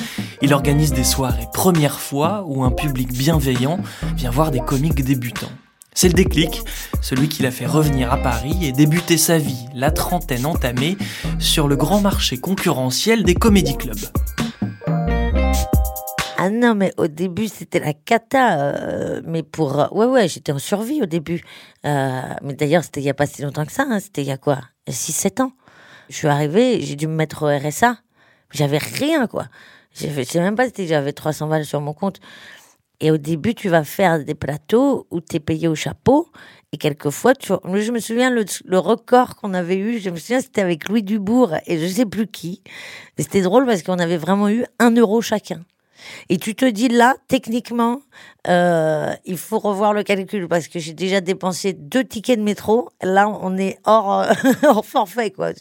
Il 0.41 0.53
organise 0.53 0.93
des 0.93 1.03
soirées 1.03 1.47
première 1.53 1.99
fois 1.99 2.43
où 2.47 2.63
un 2.63 2.71
public 2.71 3.11
bienveillant 3.11 3.79
vient 4.15 4.31
voir 4.31 4.51
des 4.51 4.59
comiques 4.59 5.03
débutants. 5.03 5.51
C'est 5.93 6.09
le 6.09 6.13
déclic, 6.13 6.61
celui 7.01 7.29
qui 7.29 7.41
l'a 7.41 7.51
fait 7.51 7.65
revenir 7.65 8.11
à 8.11 8.17
Paris 8.17 8.57
et 8.61 8.73
débuter 8.73 9.17
sa 9.17 9.37
vie, 9.37 9.65
la 9.73 9.91
trentaine 9.91 10.45
entamée, 10.45 10.97
sur 11.39 11.69
le 11.69 11.77
grand 11.77 12.01
marché 12.01 12.37
concurrentiel 12.37 13.23
des 13.23 13.35
comédie 13.35 13.77
clubs. 13.77 14.09
Ah 16.45 16.51
non, 16.51 16.75
mais 16.75 16.93
au 16.97 17.07
début, 17.07 17.47
c'était 17.47 17.79
la 17.79 17.93
cata. 17.93 18.59
euh, 18.75 19.21
mais 19.25 19.41
pour. 19.41 19.79
euh, 19.79 19.87
ouais, 19.91 20.05
ouais, 20.05 20.27
j'étais 20.27 20.51
en 20.51 20.59
survie 20.59 21.01
au 21.01 21.07
début. 21.07 21.41
Euh, 21.85 22.21
mais 22.43 22.53
d'ailleurs, 22.53 22.83
c'était 22.83 23.01
il 23.01 23.03
n'y 23.05 23.09
a 23.09 23.15
pas 23.15 23.25
si 23.25 23.41
longtemps 23.41 23.65
que 23.65 23.71
ça. 23.71 23.85
hein, 23.89 23.99
C'était 23.99 24.21
il 24.21 24.27
y 24.27 24.31
a 24.31 24.37
quoi 24.37 24.59
6-7 24.87 25.41
ans. 25.41 25.53
Je 26.09 26.15
suis 26.17 26.27
arrivée, 26.27 26.81
j'ai 26.81 26.95
dû 26.95 27.07
me 27.07 27.15
mettre 27.15 27.41
au 27.43 27.47
RSA. 27.47 27.97
J'avais 28.51 28.77
rien, 28.77 29.25
quoi. 29.25 29.47
Je 29.95 30.05
sais 30.23 30.39
même 30.39 30.55
pas 30.55 30.69
si 30.69 30.85
j'avais 30.87 31.13
300 31.13 31.47
balles 31.47 31.65
sur 31.65 31.81
mon 31.81 31.93
compte. 31.93 32.19
Et 32.99 33.09
au 33.11 33.17
début, 33.17 33.55
tu 33.55 33.69
vas 33.69 33.83
faire 33.83 34.23
des 34.23 34.35
plateaux 34.35 35.07
où 35.11 35.19
tu 35.21 35.37
es 35.37 35.39
payé 35.39 35.67
au 35.67 35.75
chapeau. 35.75 36.29
Et 36.73 36.77
quelquefois, 36.77 37.33
tu... 37.33 37.53
Je 37.73 37.91
me 37.91 37.99
souviens, 37.99 38.29
le, 38.29 38.45
le 38.65 38.79
record 38.79 39.35
qu'on 39.37 39.53
avait 39.55 39.77
eu, 39.77 39.99
je 39.99 40.09
me 40.11 40.17
souviens, 40.17 40.41
c'était 40.41 40.61
avec 40.61 40.89
Louis 40.89 41.01
Dubourg 41.03 41.55
et 41.65 41.79
je 41.79 41.87
sais 41.91 42.05
plus 42.05 42.27
qui. 42.27 42.61
C'était 43.17 43.41
drôle 43.41 43.65
parce 43.65 43.81
qu'on 43.83 43.99
avait 43.99 44.17
vraiment 44.17 44.49
eu 44.49 44.65
un 44.79 44.91
euro 44.95 45.21
chacun. 45.21 45.63
Et 46.29 46.37
tu 46.37 46.55
te 46.55 46.65
dis 46.65 46.87
là, 46.87 47.15
techniquement, 47.27 48.01
euh, 48.47 49.13
il 49.25 49.37
faut 49.37 49.59
revoir 49.59 49.93
le 49.93 50.03
calcul 50.03 50.47
parce 50.47 50.67
que 50.67 50.79
j'ai 50.79 50.93
déjà 50.93 51.21
dépensé 51.21 51.73
deux 51.73 52.03
tickets 52.03 52.39
de 52.39 52.43
métro. 52.43 52.89
Là, 53.01 53.29
on 53.29 53.57
est 53.57 53.79
hors, 53.85 54.21
euh, 54.21 54.33
hors 54.63 54.85
forfait, 54.85 55.31
quoi. 55.31 55.51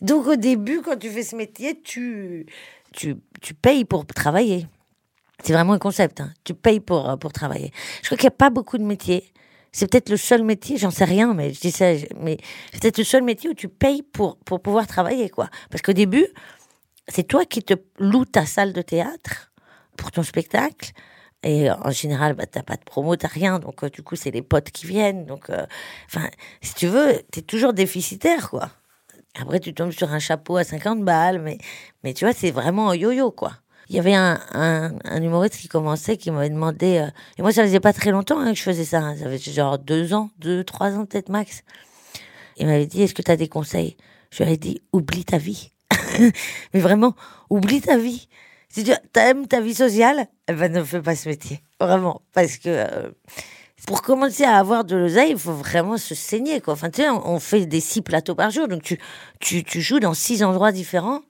Donc 0.00 0.26
au 0.26 0.36
début, 0.36 0.80
quand 0.82 0.96
tu 0.96 1.10
fais 1.10 1.22
ce 1.22 1.36
métier, 1.36 1.80
tu, 1.80 2.46
tu, 2.92 3.16
tu 3.40 3.54
payes 3.54 3.84
pour 3.84 4.06
travailler. 4.06 4.66
C'est 5.42 5.52
vraiment 5.52 5.74
un 5.74 5.78
concept. 5.78 6.20
Hein. 6.20 6.32
Tu 6.44 6.54
payes 6.54 6.80
pour, 6.80 7.08
euh, 7.08 7.16
pour 7.16 7.32
travailler. 7.32 7.72
Je 8.02 8.08
crois 8.08 8.18
qu'il 8.18 8.26
n'y 8.26 8.34
a 8.34 8.36
pas 8.36 8.50
beaucoup 8.50 8.78
de 8.78 8.84
métiers. 8.84 9.32
C'est 9.70 9.90
peut-être 9.90 10.08
le 10.08 10.16
seul 10.16 10.42
métier, 10.42 10.78
j'en 10.78 10.90
sais 10.90 11.04
rien, 11.04 11.34
mais 11.34 11.52
je 11.52 11.60
dis 11.60 11.70
ça, 11.70 11.92
mais 12.20 12.38
c'est 12.72 12.80
peut-être 12.80 12.98
le 12.98 13.04
seul 13.04 13.22
métier 13.22 13.50
où 13.50 13.54
tu 13.54 13.68
payes 13.68 14.02
pour, 14.02 14.38
pour 14.38 14.60
pouvoir 14.60 14.86
travailler, 14.86 15.28
quoi. 15.28 15.50
Parce 15.70 15.82
qu'au 15.82 15.92
début, 15.92 16.26
c'est 17.08 17.24
toi 17.24 17.44
qui 17.44 17.62
te 17.62 17.74
loues 17.98 18.24
ta 18.24 18.46
salle 18.46 18.72
de 18.72 18.82
théâtre 18.82 19.52
pour 19.96 20.10
ton 20.10 20.22
spectacle. 20.22 20.92
Et 21.42 21.70
en 21.70 21.90
général, 21.90 22.34
bah, 22.34 22.46
t'as 22.46 22.62
pas 22.62 22.76
de 22.76 22.84
promo, 22.84 23.14
t'as 23.16 23.28
rien. 23.28 23.58
Donc, 23.58 23.84
euh, 23.84 23.90
du 23.90 24.02
coup, 24.02 24.16
c'est 24.16 24.30
les 24.30 24.42
potes 24.42 24.70
qui 24.70 24.86
viennent. 24.86 25.24
Donc, 25.24 25.50
euh, 25.50 25.66
enfin, 26.06 26.28
si 26.60 26.74
tu 26.74 26.88
veux, 26.88 27.22
t'es 27.30 27.42
toujours 27.42 27.72
déficitaire, 27.72 28.50
quoi. 28.50 28.70
Après, 29.40 29.60
tu 29.60 29.72
tombes 29.72 29.92
sur 29.92 30.12
un 30.12 30.18
chapeau 30.18 30.56
à 30.56 30.64
50 30.64 31.04
balles, 31.04 31.40
mais, 31.40 31.58
mais 32.02 32.12
tu 32.12 32.24
vois, 32.24 32.34
c'est 32.34 32.50
vraiment 32.50 32.90
un 32.90 32.96
yo-yo, 32.96 33.30
quoi. 33.30 33.52
Il 33.88 33.96
y 33.96 33.98
avait 34.00 34.14
un, 34.14 34.40
un, 34.52 35.22
humoriste 35.22 35.56
qui 35.56 35.68
commençait, 35.68 36.16
qui 36.16 36.30
m'avait 36.30 36.50
demandé, 36.50 36.98
euh, 36.98 37.10
et 37.38 37.42
moi, 37.42 37.52
ça 37.52 37.62
faisait 37.62 37.80
pas 37.80 37.92
très 37.92 38.10
longtemps 38.10 38.38
hein, 38.38 38.52
que 38.52 38.58
je 38.58 38.62
faisais 38.62 38.84
ça, 38.84 38.98
hein. 38.98 39.16
ça 39.16 39.24
faisait 39.24 39.52
genre 39.52 39.78
deux 39.78 40.12
ans, 40.12 40.30
deux, 40.38 40.62
trois 40.64 40.94
ans 40.96 41.06
peut-être 41.06 41.30
max. 41.30 41.62
Il 42.58 42.66
m'avait 42.66 42.86
dit, 42.86 43.02
est-ce 43.02 43.14
que 43.14 43.22
tu 43.22 43.30
as 43.30 43.36
des 43.36 43.48
conseils? 43.48 43.96
Je 44.30 44.42
lui 44.42 44.52
ai 44.52 44.56
dit, 44.56 44.82
oublie 44.92 45.24
ta 45.24 45.38
vie. 45.38 45.72
mais 46.74 46.80
vraiment, 46.80 47.14
oublie 47.50 47.80
ta 47.80 47.96
vie. 47.96 48.28
Si 48.68 48.84
tu 48.84 48.92
aimes 49.14 49.46
ta 49.46 49.60
vie 49.60 49.74
sociale, 49.74 50.26
eh 50.48 50.52
ben, 50.52 50.72
ne 50.72 50.82
fais 50.84 51.00
pas 51.00 51.16
ce 51.16 51.28
métier. 51.28 51.62
Vraiment. 51.80 52.20
Parce 52.34 52.58
que 52.58 52.68
euh, 52.68 53.10
pour 53.86 54.02
commencer 54.02 54.44
à 54.44 54.58
avoir 54.58 54.84
de 54.84 54.96
l'oseille, 54.96 55.30
il 55.30 55.38
faut 55.38 55.52
vraiment 55.52 55.96
se 55.96 56.14
saigner. 56.14 56.60
Quoi. 56.60 56.74
Enfin, 56.74 56.90
tu 56.90 57.02
sais, 57.02 57.08
on 57.08 57.40
fait 57.40 57.66
des 57.66 57.80
six 57.80 58.02
plateaux 58.02 58.34
par 58.34 58.50
jour. 58.50 58.68
Donc, 58.68 58.82
tu, 58.82 58.98
tu, 59.40 59.64
tu 59.64 59.80
joues 59.80 60.00
dans 60.00 60.14
six 60.14 60.42
endroits 60.44 60.72
différents. 60.72 61.22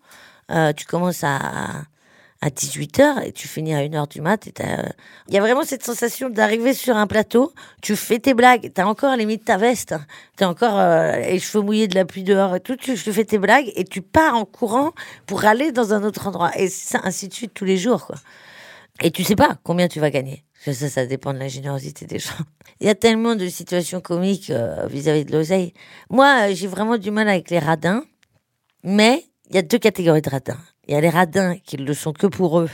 Euh, 0.51 0.73
tu 0.73 0.85
commences 0.87 1.23
à, 1.23 1.85
à 2.41 2.51
18h 2.51 3.25
et 3.25 3.33
tu 3.33 3.49
finis 3.49 3.75
à 3.75 3.81
1h 3.81 4.09
du 4.09 4.21
mat. 4.21 4.49
Il 5.29 5.35
y 5.35 5.39
a 5.39 5.41
vraiment 5.41 5.65
cette 5.65 5.85
sensation 5.85 6.31
d'arriver 6.31 6.73
sur 6.73 6.97
un 6.97 7.07
plateau, 7.07 7.53
tu 7.83 7.97
fais 7.97 8.19
tes 8.19 8.35
blagues, 8.35 8.73
tu 8.73 8.81
as 8.81 8.87
encore 8.87 9.17
limite 9.17 9.45
ta 9.45 9.57
veste, 9.57 9.95
tu 10.37 10.45
as 10.45 10.49
encore 10.49 10.79
euh, 10.79 11.17
les 11.17 11.41
cheveux 11.41 11.65
mouillés 11.65 11.89
de 11.89 11.97
la 11.97 12.05
pluie 12.05 12.23
dehors 12.23 12.55
et 12.55 12.61
tout, 12.61 12.77
tu, 12.77 12.97
fais 12.97 13.25
tes 13.25 13.39
blagues 13.39 13.71
et 13.75 13.85
tu 13.85 14.03
pars 14.03 14.37
en 14.37 14.45
courant 14.45 14.93
pour 15.27 15.45
aller 15.45 15.73
dans 15.73 15.93
un 15.93 16.05
autre 16.05 16.29
endroit. 16.29 16.53
Et 16.57 16.69
ça, 16.69 17.01
ainsi 17.03 17.29
de 17.29 17.35
suite 17.35 17.55
tous 17.55 17.65
les 17.65 17.77
jours. 17.77 18.13
Et 19.03 19.11
tu 19.11 19.25
sais 19.25 19.37
pas 19.37 19.59
combien 19.65 19.89
tu 19.89 19.99
vas 20.01 20.11
gagner. 20.11 20.45
Ça, 20.65 20.73
ça 20.75 21.07
dépend 21.07 21.33
de 21.33 21.39
la 21.39 21.49
générosité 21.49 22.07
des 22.07 22.19
gens. 22.19 22.31
Il 22.81 22.87
y 22.87 22.91
a 22.91 22.95
tellement 22.95 23.35
de 23.35 23.49
situations 23.49 24.01
comiques 24.01 24.51
euh, 24.51 24.87
vis-à-vis 24.87 25.25
de 25.25 25.33
l'oseille. 25.33 25.73
Moi, 26.11 26.53
j'ai 26.53 26.67
vraiment 26.69 26.99
du 26.99 27.11
mal 27.11 27.29
avec 27.29 27.51
les 27.51 27.59
radins, 27.59 28.05
mais 28.85 29.25
il 29.51 29.57
y 29.57 29.59
a 29.59 29.63
deux 29.63 29.79
catégories 29.79 30.23
de 30.23 30.31
radins. 30.31 30.59
Il 30.89 30.95
y 30.95 30.97
a 30.97 31.01
les 31.01 31.11
radins 31.11 31.57
qui 31.59 31.77
le 31.77 31.95
sont 31.95 32.13
que 32.13 32.27
pour 32.27 32.61
eux. 32.61 32.71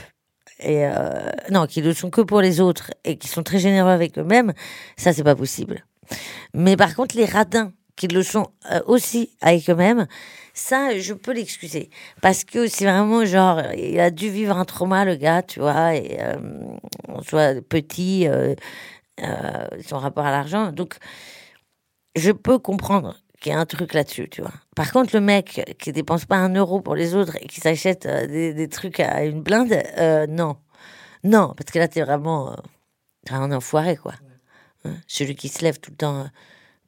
Et 0.59 0.85
euh, 0.85 1.29
non, 1.51 1.67
qui 1.67 1.81
le 1.81 1.93
sont 1.93 2.09
que 2.09 2.21
pour 2.21 2.39
les 2.39 2.61
autres 2.61 2.91
et 3.03 3.17
qui 3.17 3.27
sont 3.27 3.43
très 3.43 3.59
généreux 3.59 3.89
avec 3.89 4.17
eux-mêmes, 4.17 4.53
ça 4.95 5.11
c'est 5.11 5.23
pas 5.23 5.35
possible. 5.35 5.85
Mais 6.53 6.77
par 6.77 6.95
contre, 6.95 7.17
les 7.17 7.25
radins 7.25 7.73
qui 7.95 8.07
le 8.07 8.23
sont 8.23 8.47
euh, 8.71 8.81
aussi 8.85 9.31
avec 9.41 9.69
eux-mêmes, 9.69 10.07
ça 10.53 10.97
je 10.97 11.13
peux 11.13 11.33
l'excuser 11.33 11.89
parce 12.21 12.45
que 12.45 12.67
c'est 12.67 12.85
vraiment 12.85 13.25
genre 13.25 13.61
il 13.77 13.99
a 13.99 14.11
dû 14.11 14.29
vivre 14.29 14.57
un 14.57 14.65
trauma 14.65 15.03
le 15.03 15.15
gars, 15.15 15.43
tu 15.43 15.59
vois, 15.59 15.95
et 15.95 16.17
euh, 16.21 16.35
soit 17.21 17.61
petit, 17.67 18.27
euh, 18.27 18.55
son 19.85 19.97
rapport 19.97 20.25
à 20.25 20.31
l'argent. 20.31 20.71
Donc 20.71 20.95
je 22.15 22.31
peux 22.31 22.59
comprendre 22.59 23.17
qu'il 23.45 23.51
y 23.51 23.55
a 23.55 23.59
un 23.59 23.65
truc 23.67 23.93
là-dessus, 23.93 24.27
tu 24.27 24.41
vois. 24.41 24.53
Par 24.75 24.91
contre, 24.91 25.13
le 25.13 25.21
mec 25.21 25.75
qui 25.77 25.91
dépense 25.91 26.25
pas 26.25 26.37
un 26.37 26.55
euro 26.55 26.81
pour 26.81 26.95
les 26.95 27.13
autres 27.13 27.35
et 27.39 27.45
qui 27.45 27.61
s'achète 27.61 28.07
euh, 28.07 28.25
des, 28.25 28.55
des, 28.55 28.67
trucs 28.67 28.99
à 28.99 29.23
une 29.23 29.43
blinde, 29.43 29.71
euh, 29.99 30.25
non. 30.25 30.57
Non, 31.23 31.53
parce 31.55 31.69
que 31.69 31.77
là, 31.77 31.87
t'es 31.87 32.01
vraiment 32.01 32.53
euh, 32.53 32.55
un 33.29 33.51
enfoiré, 33.51 33.97
quoi. 33.97 34.13
Hein, 34.83 34.95
celui 35.05 35.35
qui 35.35 35.49
se 35.49 35.63
lève 35.63 35.79
tout 35.79 35.91
le 35.91 35.97
temps 35.97 36.21
euh, 36.21 36.27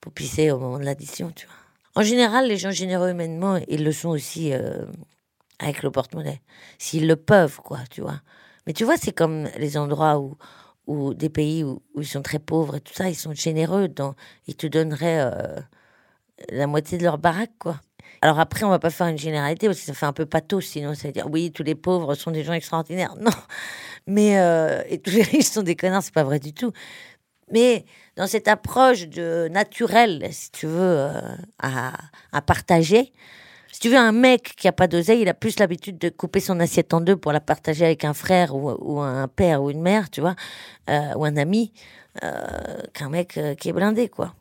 pour 0.02 0.14
pisser 0.14 0.50
au 0.50 0.58
moment 0.58 0.80
de 0.80 0.84
l'addition, 0.84 1.32
tu 1.36 1.46
vois. 1.46 1.56
En 1.94 2.02
général, 2.02 2.48
les 2.48 2.58
gens 2.58 2.72
généreux 2.72 3.12
humainement, 3.12 3.60
ils 3.68 3.84
le 3.84 3.92
sont 3.92 4.10
aussi 4.10 4.52
avec 5.58 5.82
le 5.82 5.90
porte-monnaie. 5.90 6.42
S'ils 6.78 7.08
le 7.08 7.16
peuvent, 7.16 7.58
quoi, 7.58 7.80
tu 7.90 8.02
vois. 8.02 8.22
Mais 8.66 8.74
tu 8.74 8.84
vois, 8.84 8.98
c'est 8.98 9.14
comme 9.14 9.48
les 9.58 9.78
endroits 9.78 10.20
où, 10.20 10.38
où 10.86 11.16
des 11.16 11.30
pays 11.30 11.64
où, 11.64 11.82
où, 11.96 12.02
ils 12.02 12.08
sont 12.08 12.22
très 12.22 12.38
pauvres 12.38 12.76
et 12.76 12.82
tout 12.82 12.94
ça, 12.94 13.10
ils 13.10 13.16
sont 13.16 13.34
généreux. 13.34 13.88
Dans, 13.88 14.14
ils 14.46 14.56
te 14.56 14.68
donneraient 14.68 15.32
la 16.50 16.68
moitié 16.68 16.98
de 16.98 17.04
leur 17.04 17.18
baraque, 17.18 17.58
quoi. 17.60 17.80
Alors 18.22 18.40
après, 18.40 18.64
on 18.64 18.70
va 18.70 18.80
pas 18.80 18.90
faire 18.90 19.08
une 19.08 19.18
généralité 19.18 19.68
parce 19.68 19.80
que 19.80 19.86
ça 19.86 19.94
fait 19.94 20.06
un 20.06 20.14
peu 20.14 20.26
pathos, 20.26 20.66
sinon 20.66 20.96
ça 20.96 21.08
veut 21.08 21.14
dire 21.14 21.28
oui, 21.30 21.52
tous 21.52 21.64
les 21.64 21.76
pauvres 21.76 22.16
sont 22.16 22.32
des 22.32 22.44
gens 22.44 22.54
extraordinaires. 22.54 23.16
Non, 23.22 23.32
mais 24.08 24.40
euh, 24.40 24.84
et 24.90 25.00
tous 25.00 25.12
les 25.12 25.24
riches 25.24 25.46
sont 25.46 25.64
des 25.64 25.76
connards, 25.76 26.04
c'est 26.04 26.14
pas 26.14 26.24
vrai 26.24 26.40
du 26.40 26.54
tout. 26.54 26.72
Mais 27.52 27.86
dans 28.16 28.28
cette 28.28 28.48
approche 28.48 29.08
de 29.08 29.48
naturel, 29.50 30.28
si 30.32 30.52
tu 30.52 30.66
veux, 30.66 30.80
euh, 30.80 31.22
à, 31.60 31.94
à, 32.32 32.42
partager, 32.42 33.14
si 33.72 33.80
tu 33.80 33.90
veux, 33.90 33.98
un 33.98 34.12
mec 34.12 34.54
qui 34.58 34.68
a 34.68 34.72
pas 34.72 34.88
d'oseille, 34.88 35.22
il 35.22 35.30
a 35.30 35.34
plus 35.34 35.60
l'habitude 35.60 35.98
de 35.98 36.10
couper 36.10 36.40
son 36.40 36.60
assiette 36.60 36.94
en 36.94 37.02
deux 37.02 37.18
pour 37.18 37.32
la 37.32 37.42
partager 37.42 37.86
avec 37.86 38.06
un 38.06 38.14
frère 38.14 38.56
ou, 38.56 38.72
ou 38.72 39.02
un 39.02 39.28
père 39.28 39.62
ou 39.64 39.70
une 39.70 39.82
mère, 39.82 40.10
tu 40.10 40.22
vois, 40.22 40.36
euh, 40.90 41.14
ou 41.16 41.26
un 41.26 41.38
ami, 41.38 41.74
qu'un 42.94 43.10
mec 43.10 43.40
qui 43.60 43.70
est 43.70 43.74
blindé, 43.74 44.10
quoi 44.10 44.34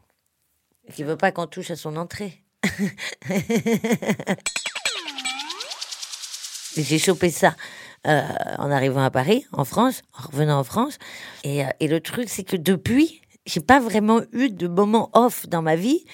qui 0.92 1.03
veut 1.03 1.16
pas 1.16 1.33
qu'on 1.33 1.46
touche 1.46 1.70
à 1.70 1.77
son 1.77 1.96
entrée. 1.96 2.42
J'ai 6.77 6.99
chopé 6.99 7.31
ça 7.31 7.55
euh, 8.07 8.22
en 8.59 8.70
arrivant 8.70 9.03
à 9.03 9.11
Paris, 9.11 9.46
en 9.53 9.64
France, 9.64 10.03
en 10.12 10.29
revenant 10.29 10.59
en 10.59 10.64
France. 10.64 10.99
Et, 11.42 11.64
euh, 11.64 11.68
et 11.81 11.88
le 11.88 12.01
truc, 12.01 12.29
c'est 12.29 12.44
que 12.44 12.57
depuis, 12.57 13.22
j'ai 13.46 13.61
pas 13.61 13.81
vraiment 13.81 14.20
eu 14.33 14.51
de 14.51 14.68
moment 14.68 15.11
off 15.14 15.49
dans 15.49 15.62
ma 15.62 15.75
vie, 15.77 16.05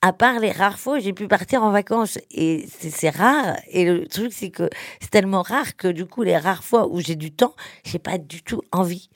à 0.00 0.12
part 0.12 0.38
les 0.38 0.50
rares 0.50 0.78
fois 0.78 0.98
où 0.98 1.00
j'ai 1.00 1.12
pu 1.12 1.26
partir 1.26 1.62
en 1.62 1.70
vacances. 1.70 2.18
Et 2.30 2.66
c'est 2.78 3.10
rare. 3.10 3.56
Et 3.70 3.84
le 3.84 4.06
truc, 4.06 4.32
c'est 4.32 4.50
que 4.50 4.70
c'est 5.00 5.10
tellement 5.10 5.42
rare 5.42 5.76
que 5.76 5.88
du 5.88 6.06
coup, 6.06 6.22
les 6.22 6.36
rares 6.36 6.64
fois 6.64 6.86
où 6.88 7.00
j'ai 7.00 7.16
du 7.16 7.32
temps, 7.32 7.54
j'ai 7.84 7.98
pas 7.98 8.18
du 8.18 8.42
tout 8.42 8.62
envie 8.70 9.10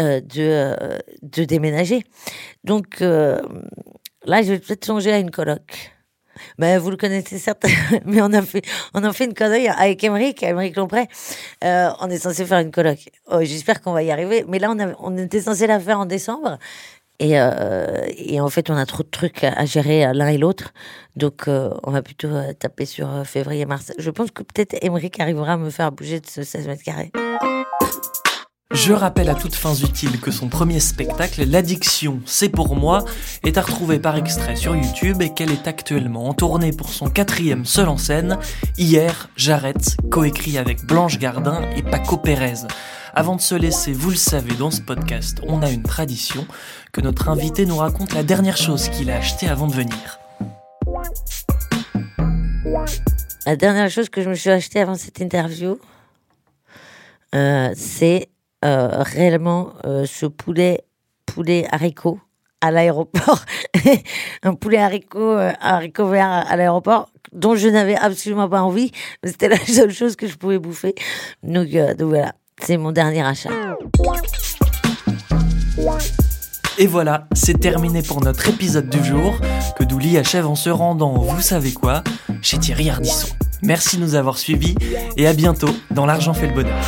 euh, 0.00 0.20
de, 0.20 0.76
de 1.22 1.44
déménager. 1.44 2.04
Donc, 2.64 3.02
Là, 4.24 4.42
je 4.42 4.52
vais 4.52 4.58
peut-être 4.58 4.84
songer 4.84 5.12
à 5.12 5.18
une 5.18 5.30
coloc. 5.30 5.92
Ben, 6.58 6.78
vous 6.78 6.90
le 6.90 6.96
connaissez 6.96 7.38
certes, 7.38 7.64
mais 8.04 8.22
on 8.22 8.32
a 8.32 8.42
fait, 8.42 8.62
on 8.94 9.02
a 9.04 9.12
fait 9.12 9.24
une 9.24 9.34
connerie 9.34 9.68
avec 9.68 10.02
Émeric, 10.02 10.42
Émeric 10.42 10.76
Lompré. 10.76 11.08
Euh, 11.64 11.90
on 12.00 12.08
est 12.08 12.18
censé 12.18 12.44
faire 12.44 12.60
une 12.60 12.70
coloc. 12.70 12.98
Oh, 13.30 13.38
J'espère 13.42 13.80
qu'on 13.80 13.92
va 13.92 14.02
y 14.02 14.10
arriver. 14.10 14.44
Mais 14.48 14.58
là, 14.58 14.74
on, 14.98 15.16
était 15.16 15.40
censé 15.40 15.66
la 15.66 15.78
faire 15.80 16.00
en 16.00 16.06
décembre. 16.06 16.58
Et, 17.18 17.38
euh, 17.38 18.00
et 18.16 18.40
en 18.40 18.48
fait, 18.48 18.70
on 18.70 18.76
a 18.76 18.86
trop 18.86 19.02
de 19.02 19.10
trucs 19.10 19.44
à, 19.44 19.64
gérer 19.64 20.12
l'un 20.14 20.28
et 20.28 20.38
l'autre. 20.38 20.72
Donc, 21.16 21.48
euh, 21.48 21.70
on 21.82 21.90
va 21.90 22.02
plutôt 22.02 22.28
taper 22.58 22.86
sur 22.86 23.26
février-mars. 23.26 23.92
Je 23.98 24.10
pense 24.10 24.30
que 24.30 24.42
peut-être 24.42 24.76
Émeric 24.82 25.20
arrivera 25.20 25.52
à 25.52 25.56
me 25.56 25.70
faire 25.70 25.92
bouger 25.92 26.20
de 26.20 26.26
ce 26.26 26.42
16 26.42 26.66
mètres 26.66 26.82
carrés. 26.82 27.12
Je 28.74 28.92
rappelle 28.94 29.28
à 29.28 29.34
toutes 29.34 29.54
fins 29.54 29.74
utiles 29.74 30.18
que 30.18 30.30
son 30.30 30.48
premier 30.48 30.80
spectacle, 30.80 31.44
L'Addiction, 31.46 32.20
c'est 32.24 32.48
pour 32.48 32.74
moi, 32.74 33.04
est 33.44 33.58
à 33.58 33.60
retrouver 33.62 33.98
par 33.98 34.16
extrait 34.16 34.56
sur 34.56 34.74
YouTube 34.74 35.20
et 35.20 35.34
qu'elle 35.34 35.52
est 35.52 35.68
actuellement 35.68 36.28
en 36.28 36.34
tournée 36.34 36.72
pour 36.72 36.88
son 36.88 37.10
quatrième 37.10 37.66
seul 37.66 37.88
en 37.88 37.98
scène, 37.98 38.38
Hier, 38.78 39.28
j'arrête, 39.36 39.96
coécrit 40.10 40.56
avec 40.56 40.86
Blanche 40.86 41.18
Gardin 41.18 41.62
et 41.76 41.82
Paco 41.82 42.16
Pérez. 42.16 42.66
Avant 43.14 43.36
de 43.36 43.42
se 43.42 43.54
laisser, 43.54 43.92
vous 43.92 44.08
le 44.08 44.16
savez, 44.16 44.54
dans 44.54 44.70
ce 44.70 44.80
podcast, 44.80 45.38
on 45.46 45.62
a 45.62 45.70
une 45.70 45.82
tradition 45.82 46.46
que 46.92 47.02
notre 47.02 47.28
invité 47.28 47.66
nous 47.66 47.76
raconte 47.76 48.14
la 48.14 48.22
dernière 48.22 48.56
chose 48.56 48.88
qu'il 48.88 49.10
a 49.10 49.16
achetée 49.16 49.48
avant 49.48 49.66
de 49.66 49.74
venir. 49.74 50.18
La 53.44 53.56
dernière 53.56 53.90
chose 53.90 54.08
que 54.08 54.22
je 54.22 54.30
me 54.30 54.34
suis 54.34 54.50
achetée 54.50 54.80
avant 54.80 54.94
cette 54.94 55.20
interview, 55.20 55.78
euh, 57.34 57.70
c'est 57.76 58.30
euh, 58.64 59.02
réellement 59.02 59.70
euh, 59.84 60.04
ce 60.06 60.26
poulet, 60.26 60.84
poulet 61.26 61.66
haricot 61.72 62.20
à 62.60 62.70
l'aéroport, 62.70 63.40
un 64.44 64.54
poulet 64.54 64.78
haricot, 64.78 65.18
euh, 65.18 65.52
haricot 65.60 66.06
vert 66.06 66.28
à 66.28 66.56
l'aéroport, 66.56 67.10
dont 67.32 67.56
je 67.56 67.68
n'avais 67.68 67.96
absolument 67.96 68.48
pas 68.48 68.62
envie, 68.62 68.92
mais 69.22 69.30
c'était 69.30 69.48
la 69.48 69.58
seule 69.66 69.90
chose 69.90 70.14
que 70.14 70.28
je 70.28 70.36
pouvais 70.36 70.58
bouffer. 70.58 70.94
Donc, 71.42 71.70
donc 71.70 72.08
voilà, 72.10 72.34
c'est 72.60 72.76
mon 72.76 72.92
dernier 72.92 73.22
achat. 73.22 73.50
Et 76.78 76.86
voilà, 76.86 77.26
c'est 77.34 77.58
terminé 77.58 78.02
pour 78.02 78.22
notre 78.22 78.48
épisode 78.48 78.88
du 78.88 79.04
jour, 79.04 79.34
que 79.76 79.84
Douli 79.84 80.16
achève 80.18 80.46
en 80.46 80.54
se 80.54 80.70
rendant, 80.70 81.14
vous 81.14 81.42
savez 81.42 81.72
quoi, 81.72 82.02
chez 82.42 82.58
Thierry 82.58 82.90
Ardisson. 82.90 83.28
Merci 83.62 83.96
de 83.96 84.02
nous 84.02 84.14
avoir 84.14 84.38
suivis 84.38 84.74
et 85.16 85.26
à 85.26 85.32
bientôt 85.32 85.70
dans 85.90 86.06
L'argent 86.06 86.34
fait 86.34 86.48
le 86.48 86.54
bonheur. 86.54 86.80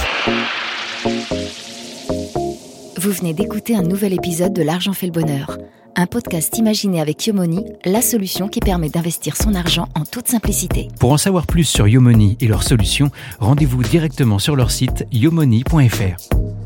Vous 2.96 3.10
venez 3.10 3.34
d'écouter 3.34 3.76
un 3.76 3.82
nouvel 3.82 4.14
épisode 4.14 4.54
de 4.54 4.62
L'argent 4.62 4.94
fait 4.94 5.04
le 5.04 5.12
bonheur, 5.12 5.58
un 5.96 6.06
podcast 6.06 6.56
imaginé 6.56 6.98
avec 7.00 7.26
Yomoni, 7.26 7.62
la 7.84 8.00
solution 8.00 8.48
qui 8.48 8.60
permet 8.60 8.88
d'investir 8.88 9.36
son 9.36 9.54
argent 9.54 9.88
en 9.94 10.04
toute 10.06 10.28
simplicité. 10.28 10.88
Pour 10.98 11.12
en 11.12 11.18
savoir 11.18 11.46
plus 11.46 11.64
sur 11.64 11.86
Yomoni 11.86 12.38
et 12.40 12.46
leurs 12.46 12.62
solutions, 12.62 13.10
rendez-vous 13.38 13.82
directement 13.82 14.38
sur 14.38 14.56
leur 14.56 14.70
site 14.70 15.06
yomoni.fr. 15.12 16.63